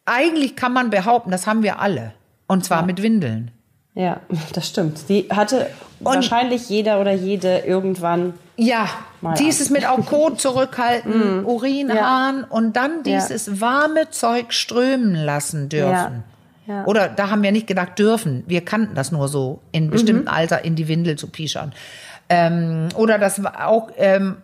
[0.05, 2.13] eigentlich kann man behaupten, das haben wir alle.
[2.47, 3.51] Und zwar mit Windeln.
[3.95, 4.21] Ja,
[4.53, 5.09] das stimmt.
[5.09, 8.35] Die hatte wahrscheinlich jeder oder jede irgendwann.
[8.57, 8.89] Ja,
[9.39, 16.25] dieses mit auch Kot zurückhalten, Urinhahn und dann dieses warme Zeug strömen lassen dürfen.
[16.67, 16.85] Ja.
[16.87, 18.43] Oder da haben wir nicht gedacht dürfen.
[18.47, 21.73] Wir kannten das nur so, in bestimmten Alter in die Windel zu pischern.
[22.29, 24.37] Ähm, oder das war auch ähm,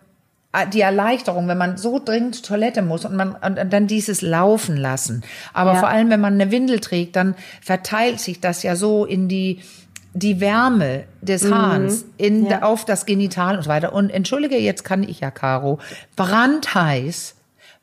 [0.73, 4.77] die Erleichterung, wenn man so dringend zur Toilette muss und man und dann dieses laufen
[4.77, 5.23] lassen.
[5.53, 5.79] Aber Ja.
[5.79, 9.61] vor allem, wenn man eine Windel trägt, dann verteilt sich das ja so in die
[10.13, 12.47] die Wärme des Hahns in, Mhm.
[12.47, 12.61] Ja.
[12.63, 13.93] auf das Genital und so weiter.
[13.93, 15.79] Und entschuldige, jetzt kann ich ja, Caro,
[16.17, 17.35] brandheiß,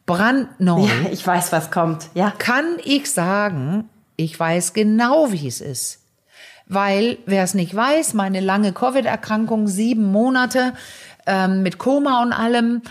[0.05, 2.09] brandneu, Ja, ich weiß, was kommt.
[2.15, 2.33] Ja.
[2.39, 6.01] kann ich sagen, ich weiß genau, wie es ist.
[6.67, 10.75] Weil, wer es nicht weiß, meine lange Covid-Erkrankung, sieben Monate
[11.27, 12.83] ähm, mit Koma und allem,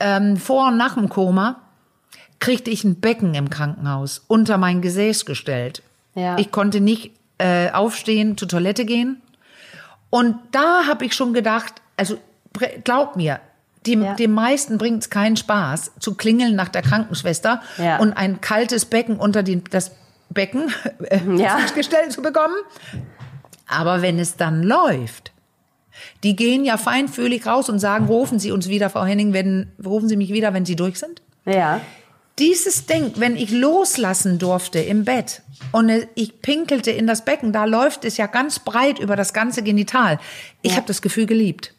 [0.00, 1.60] ähm, vor und nach dem Koma,
[2.40, 5.82] kriegte ich ein Becken im Krankenhaus unter mein Gesäß gestellt.
[6.14, 6.38] Ja.
[6.38, 9.20] Ich konnte nicht äh, aufstehen, zur Toilette gehen.
[10.08, 12.16] Und da habe ich schon gedacht, also
[12.84, 13.38] glaub mir,
[13.86, 14.14] dem, Ja.
[14.14, 17.98] dem meisten bringt es keinen Spaß, zu klingeln nach der Krankenschwester Ja.
[17.98, 19.92] und ein kaltes Becken unter den, das
[20.30, 20.72] Becken
[21.08, 21.58] äh, Ja.
[21.74, 22.54] gestellt zu bekommen.
[23.68, 25.32] Aber wenn es dann läuft,
[26.24, 30.08] die gehen ja feinfühlig raus und sagen, rufen Sie uns wieder, Frau Henning, wenn, rufen
[30.08, 31.22] Sie mich wieder, wenn Sie durch sind.
[31.44, 31.80] Ja.
[32.38, 37.66] Dieses Ding, wenn ich loslassen durfte im Bett und ich pinkelte in das Becken, da
[37.66, 40.18] läuft es ja ganz breit über das ganze Genital.
[40.62, 40.76] Ich Ja.
[40.78, 41.74] habe das Gefühl geliebt.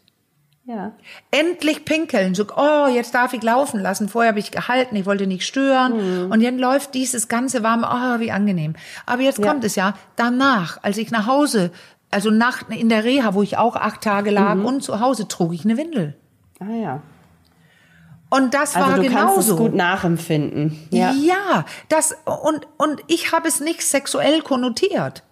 [0.66, 0.92] Ja.
[1.32, 4.08] Endlich pinkeln, so, oh, jetzt darf ich laufen lassen.
[4.10, 6.26] Vorher habe ich gehalten, ich wollte nicht stören.
[6.26, 6.32] Mhm.
[6.32, 8.76] Und jetzt läuft dieses ganze warme, oh, wie angenehm.
[9.06, 11.72] Aber jetzt kommt es ja danach, als ich nach Hause,
[12.12, 14.66] also nach, in der Reha, wo ich auch acht Tage lag Mhm.
[14.66, 16.16] und zu Hause trug ich eine Windel.
[16.60, 17.02] Ah ja.
[18.30, 19.54] Und das Also war du kannst genauso.
[19.54, 20.78] es gut nachempfinden.
[20.92, 21.12] Ja.
[21.12, 25.24] Ja, das und und ich habe es nicht sexuell konnotiert.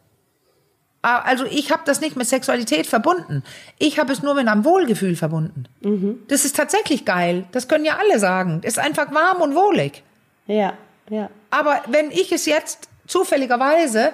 [1.02, 3.44] Ah, Also ich habe das nicht mit Sexualität verbunden.
[3.78, 5.64] Ich habe es nur mit einem Wohlgefühl verbunden.
[5.82, 6.20] Mhm.
[6.28, 7.46] Das ist tatsächlich geil.
[7.54, 8.60] Das können ja alle sagen.
[8.62, 10.04] Das ist einfach warm und wohlig.
[10.48, 10.74] Ja.
[11.10, 11.30] Ja.
[11.52, 14.12] Aber wenn ich es jetzt zufälligerweise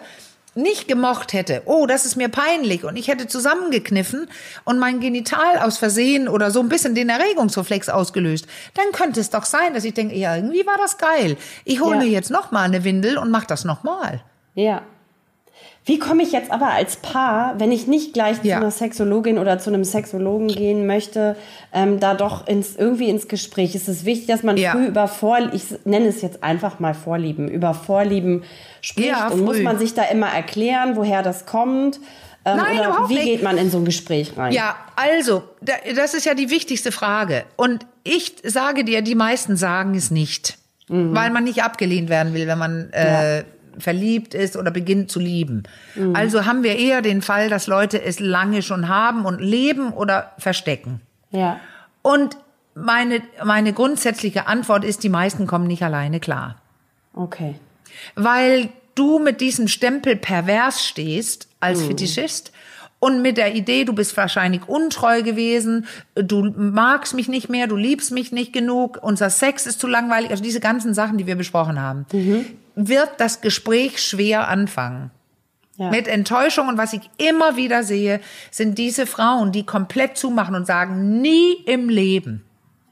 [0.57, 4.29] nicht gemocht hätte, oh, das ist mir peinlich und ich hätte zusammengekniffen
[4.63, 9.29] und mein Genital aus Versehen oder so ein bisschen den Erregungsreflex ausgelöst, dann könnte es
[9.29, 11.35] doch sein, dass ich denke, ja, irgendwie war das geil.
[11.65, 12.03] Ich hole Ja.
[12.03, 14.21] mir jetzt noch mal eine Windel und mach das noch mal.
[14.53, 14.81] Ja.
[15.87, 18.55] Wie komme ich jetzt aber als Paar, wenn ich nicht gleich Ja.
[18.57, 21.35] zu einer Sexologin oder zu einem Sexologen gehen möchte,
[21.73, 23.75] ähm, da doch ins, irgendwie ins Gespräch?
[23.75, 24.71] Es ist wichtig, dass man Ja.
[24.71, 28.43] früh über Vorlieben, ich nenne es jetzt einfach mal Vorlieben, über Vorlieben
[28.81, 29.09] spricht.
[29.09, 31.99] Ja, und muss man sich da immer erklären, woher das kommt?
[32.47, 33.23] Ähm, Nein, oder wie nicht.
[33.25, 34.53] geht man in so ein Gespräch rein?
[34.53, 37.43] Ja, also, da- das ist ja die wichtigste Frage.
[37.57, 40.57] Und ich sage dir, die meisten sagen es nicht.
[40.87, 43.43] Weil man nicht abgelehnt werden will, wenn man äh,
[43.79, 45.63] verliebt ist oder beginnt zu lieben.
[46.13, 50.33] Also haben wir eher den Fall, dass Leute es lange schon haben und leben oder
[50.37, 51.01] verstecken.
[51.31, 51.59] Ja.
[52.01, 52.37] Und
[52.75, 56.57] meine, meine grundsätzliche Antwort ist, die meisten kommen nicht alleine klar.
[57.13, 57.55] Okay.
[58.15, 62.51] Weil du mit diesem Stempel pervers stehst als Fetischist
[62.99, 67.75] und mit der Idee, du bist wahrscheinlich untreu gewesen, du magst mich nicht mehr, du
[67.75, 71.35] liebst mich nicht genug, unser Sex ist zu langweilig, also diese ganzen Sachen, die wir
[71.35, 72.05] besprochen haben,
[72.75, 75.11] wird das Gespräch schwer anfangen.
[75.77, 75.89] Ja.
[75.89, 80.65] Mit Enttäuschung und was ich immer wieder sehe, sind diese Frauen, die komplett zumachen und
[80.65, 82.45] sagen, nie im Leben.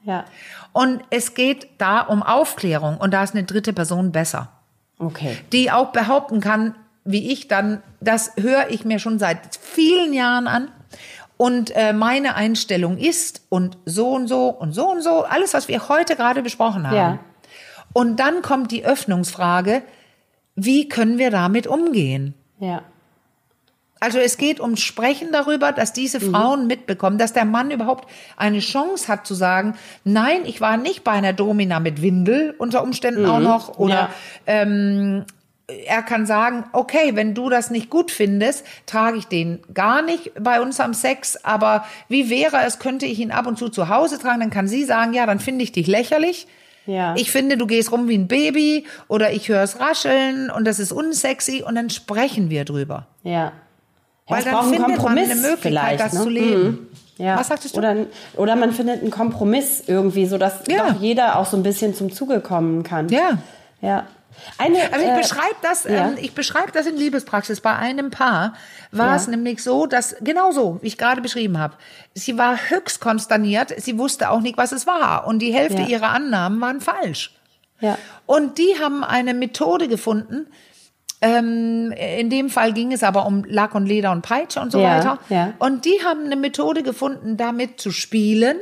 [0.03, 0.25] Ja.
[0.73, 4.49] Und es geht da um Aufklärung und da ist eine dritte Person besser
[4.99, 5.37] Okay.
[5.51, 10.47] die auch behaupten kann, wie ich dann, das höre ich mir schon seit vielen Jahren
[10.47, 10.69] an.
[11.35, 15.67] Und äh, meine Einstellung ist und so und so und so und so, alles, was
[15.67, 16.95] wir heute gerade besprochen haben.
[16.95, 17.19] Ja.
[17.93, 19.83] Und dann kommt die Öffnungsfrage,
[20.55, 22.33] wie können wir damit umgehen?
[22.59, 22.83] Ja.
[23.99, 26.31] Also es geht ums Sprechen darüber, dass diese Mhm.
[26.31, 31.05] Frauen mitbekommen, dass der Mann überhaupt eine Chance hat zu sagen, nein, ich war nicht
[31.05, 34.09] bei einer Domina mit Windel unter Umständen auch noch oder Mhm.
[34.09, 34.09] Ja.
[34.45, 35.25] ähm,
[35.87, 40.33] er kann sagen, okay, wenn du das nicht gut findest, trage ich den gar nicht
[40.37, 43.87] bei uns am Sex, aber wie wäre es, könnte ich ihn ab und zu zu
[43.87, 46.47] Hause tragen, dann kann sie sagen, ja, dann finde ich dich lächerlich.
[46.85, 47.15] Ja.
[47.17, 50.79] Ich finde, du gehst rum wie ein Baby oder ich höre es rascheln und das
[50.79, 53.07] ist unsexy und dann sprechen wir drüber.
[53.23, 53.31] Ja.
[53.31, 53.51] Ja,
[54.27, 56.21] Weil es dann findet man eine Möglichkeit, das ne?
[56.21, 56.63] zu leben.
[56.63, 56.87] Mhm.
[57.17, 57.37] Ja.
[57.37, 57.79] Was sagtest du?
[57.79, 57.95] Oder,
[58.37, 60.89] oder man findet einen Kompromiss irgendwie, so dass Ja.
[60.89, 63.09] doch jeder auch so ein bisschen zum Zuge kommen kann.
[63.09, 63.37] Ja.
[63.81, 64.05] Ja.
[64.57, 66.07] Eine, Also ich äh, beschreibe das, ja.
[66.09, 67.61] ähm, ich beschreibe das in Liebespraxis.
[67.61, 68.53] Bei einem Paar
[68.91, 69.15] war Ja.
[69.15, 71.75] es nämlich so, dass genau so, wie ich gerade beschrieben habe.
[72.13, 73.73] Sie war höchst konsterniert.
[73.77, 75.87] Sie wusste auch nicht, was es war, und die Hälfte Ja.
[75.87, 77.33] ihrer Annahmen waren falsch.
[77.79, 77.97] Ja.
[78.25, 80.47] Und die haben eine Methode gefunden.
[81.21, 84.81] Ähm, in dem Fall ging es aber um Lack und Leder und Peitsche und so
[84.83, 85.19] weiter.
[85.29, 85.53] ja.
[85.59, 88.57] Und die haben eine Methode gefunden, damit zu spielen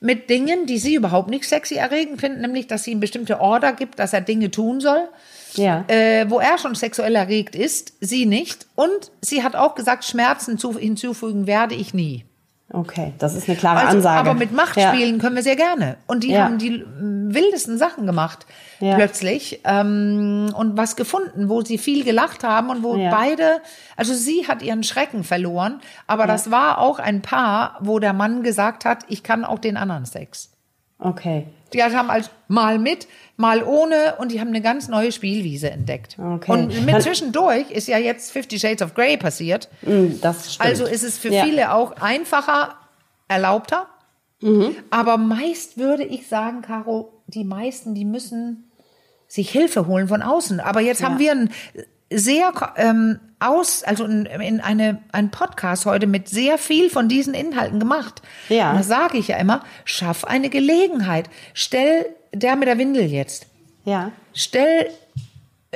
[0.00, 3.74] mit Dingen, die sie überhaupt nicht sexy erregend finden, nämlich, dass sie ihm bestimmte Order
[3.74, 5.08] gibt, dass er Dinge tun soll,
[5.54, 5.84] Ja.
[5.88, 8.66] äh, wo er schon sexuell erregt ist, sie nicht.
[8.76, 12.24] Und sie hat auch gesagt, Schmerzen zu, hinzufügen werde ich nie.
[12.72, 14.20] Okay, das ist eine klare Also, Ansage.
[14.20, 15.96] aber mit Machtspielen können wir sehr gerne.
[16.06, 16.44] Und die Ja.
[16.44, 18.46] haben die wildesten Sachen gemacht
[18.78, 18.94] Ja.
[18.94, 23.10] plötzlich ähm, und was gefunden, wo sie viel gelacht haben und wo Ja.
[23.10, 23.60] beide,
[23.96, 28.44] also sie hat ihren Schrecken verloren, aber das war auch ein Paar, wo der Mann
[28.44, 30.50] gesagt hat, ich kann auch den anderen Sex.
[31.00, 31.06] Ja.
[31.08, 31.46] Okay.
[31.72, 36.16] Die haben also mal mit, mal ohne und die haben eine ganz neue Spielwiese entdeckt.
[36.18, 36.50] Okay.
[36.50, 39.68] Und mit zwischendurch ist ja jetzt Fifty Shades of Grey passiert.
[39.82, 40.68] Mm, Das stimmt.
[40.68, 41.44] Also ist es für Ja.
[41.44, 42.74] viele auch einfacher,
[43.28, 43.86] erlaubter.
[44.40, 44.74] Mhm.
[44.90, 48.70] Aber meist würde ich sagen, Caro, die meisten, die müssen
[49.28, 50.58] sich Hilfe holen von außen.
[50.58, 51.50] Aber jetzt haben wir ein
[52.12, 57.34] sehr ähm, aus, also in, in eine, ein Podcast heute mit sehr viel von diesen
[57.34, 58.20] Inhalten gemacht.
[58.48, 58.70] Ja.
[58.70, 61.30] Und das sage ich ja immer, schaff eine Gelegenheit.
[61.54, 63.46] Stell der mit der Windel jetzt.
[63.84, 64.12] Ja.
[64.34, 64.90] Stell,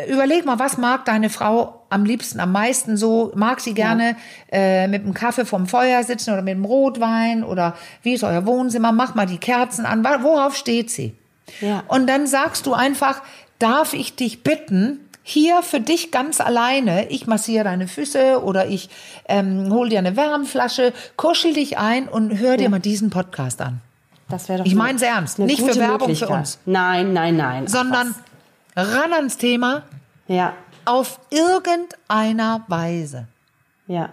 [0.09, 3.33] überleg mal, was mag deine Frau am liebsten, am meisten so?
[3.35, 4.17] Mag sie gerne
[4.53, 8.45] äh, mit dem Kaffee vom Feuer sitzen oder mit dem Rotwein oder wie ist euer
[8.45, 8.93] Wohnzimmer?
[8.93, 10.05] Mach mal die Kerzen an.
[10.05, 11.15] Worauf steht sie?
[11.61, 11.85] Ja.
[11.89, 13.23] Und dann sagst du einfach,
[13.59, 18.91] darf ich dich bitten, hier für dich ganz alleine, ich massiere deine Füße oder ich
[19.27, 23.81] ähm, hol dir eine Wärmflasche, kuschel dich ein und hör dir mal diesen Podcast an.
[24.29, 25.39] Das wäre doch Ich eine- mein's ernst.
[25.39, 26.59] eine Nicht für Werbung für uns.
[26.67, 27.65] Nein, nein, nein.
[27.67, 28.15] Ach, Sondern
[28.77, 29.83] ran ans Thema.
[30.29, 30.53] Ja.
[30.87, 33.27] auf irgendeiner Weise.
[33.87, 34.11] Ja.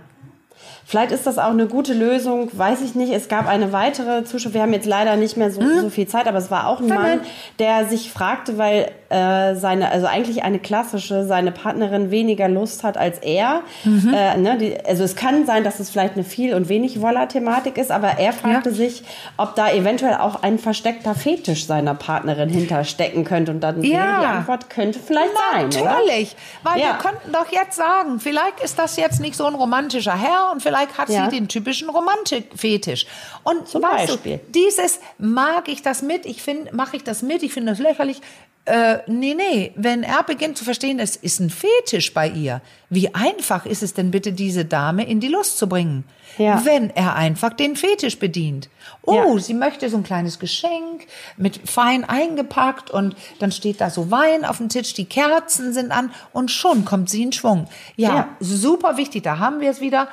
[0.86, 3.12] Vielleicht ist das auch eine gute Lösung, weiß ich nicht.
[3.12, 6.28] Es gab eine weitere Zuschrift, wir haben jetzt leider nicht mehr so, so viel Zeit,
[6.28, 7.22] aber es war auch ein Mann,
[7.59, 12.97] der sich fragte, weil äh, seine, also eigentlich eine klassische, seine Partnerin weniger Lust hat
[12.97, 13.62] als er.
[13.84, 14.14] Mhm.
[14.14, 17.78] Äh, ne, die, also es kann sein, dass es vielleicht eine viel und wenig Woller-Thematik
[17.78, 18.76] ist, aber er fragte Ja.
[18.76, 19.03] sich,
[19.38, 23.51] ob da eventuell auch ein versteckter Fetisch seiner Partnerin hinterstecken könnte.
[23.51, 24.20] Und dann Ja.
[24.22, 25.91] die Antwort könnte vielleicht sein, oder?
[25.91, 26.86] Natürlich, weil Ja.
[26.88, 30.62] wir könnten doch jetzt sagen, vielleicht ist das jetzt nicht so ein romantischer Herr und
[30.64, 31.26] vielleicht hat Ja.
[31.30, 33.05] sie den typischen Romantikfetisch.
[33.43, 34.38] Und Zum Beispiel.
[34.38, 37.80] du, dieses mag ich das mit, ich finde, mache ich das mit, ich finde das
[37.80, 38.22] lächerlich.
[38.66, 43.14] Äh, nee, nee, wenn er beginnt zu verstehen, es ist ein Fetisch bei ihr, wie
[43.16, 46.03] einfach ist es denn bitte, diese Dame in die Lust zu bringen?
[46.38, 46.64] Ja.
[46.64, 48.70] Wenn er einfach den Fetisch bedient.
[49.01, 49.39] Oh, Ja.
[49.39, 51.07] sie möchte so ein kleines Geschenk
[51.38, 55.91] mit fein eingepackt und dann steht da so Wein auf dem Tisch, die Kerzen sind
[55.91, 57.68] an und schon kommt sie in Schwung.
[57.95, 58.30] Ja, Ja.
[58.39, 60.07] super wichtig, da haben wir es wieder.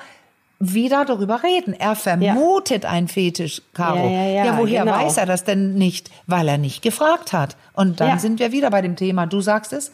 [0.61, 1.72] Wieder darüber reden.
[1.72, 3.98] Er vermutet ein Fetisch, Caro.
[4.09, 4.96] Ja, ja, ja, woher genau.
[4.96, 6.11] weiß er das denn nicht?
[6.26, 7.56] Weil er nicht gefragt hat.
[7.74, 8.18] Und dann Ja.
[8.18, 9.26] sind wir wieder bei dem Thema.
[9.26, 9.92] Du sagst es.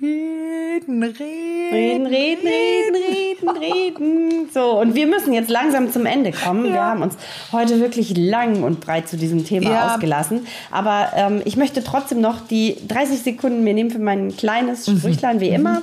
[0.00, 1.72] Reden, reden.
[1.72, 4.48] Reden, reden, reden, reden, reden.
[4.52, 6.64] So, und wir müssen jetzt langsam zum Ende kommen.
[6.72, 7.14] Wir haben uns
[7.52, 9.94] heute wirklich lang und breit zu diesem Thema Ja.
[9.94, 10.46] ausgelassen.
[10.70, 14.98] Aber ähm, ich möchte trotzdem noch die 30 Sekunden mir nehmen für mein kleines Mhm.
[14.98, 15.82] Sprüchlein, wie immer.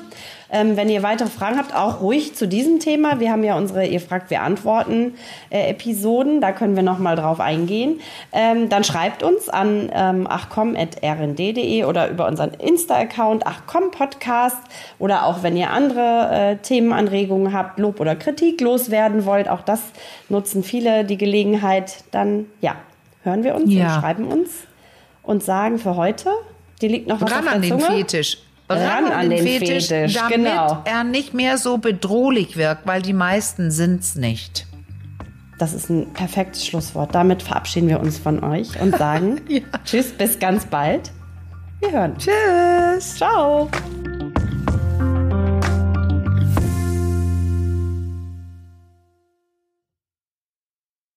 [0.52, 3.20] Ähm, wenn ihr weitere Fragen habt, auch ruhig zu diesem Thema.
[3.20, 5.16] Wir haben ja unsere Ihr fragt, wir antworten
[5.50, 6.40] äh, Episoden.
[6.42, 8.00] Da können wir noch mal drauf eingehen.
[8.32, 14.58] Ähm, dann schreibt uns an ähm, achcom.rnd.de oder über unseren Insta-Account achcom-podcast
[15.00, 19.50] oder auch wenn ihr andere äh, Themenanregungen habt, Lob oder Kritik loswerden wollt.
[19.50, 19.82] Auch das
[20.30, 22.04] nutzen viele die Gelegenheit.
[22.12, 22.76] Dann, ja,
[23.24, 23.96] hören wir uns Ja.
[23.96, 24.52] und schreiben uns
[25.24, 26.30] und sagen für heute,
[26.82, 27.86] die liegt noch was Ran auf der an den Zunge.
[27.98, 28.38] Fetisch.
[28.68, 30.82] Ran an den Fetisch, damit genau.
[30.86, 34.66] er nicht mehr so bedrohlich wirkt, weil die meisten sind's nicht.
[35.60, 37.14] Das ist ein perfektes Schlusswort.
[37.14, 39.42] Damit verabschieden wir uns von euch und sagen
[39.86, 41.12] Tschüss, bis ganz bald.
[41.80, 42.16] Wir hören.
[42.18, 43.16] Tschüss.
[43.16, 43.70] Ciao.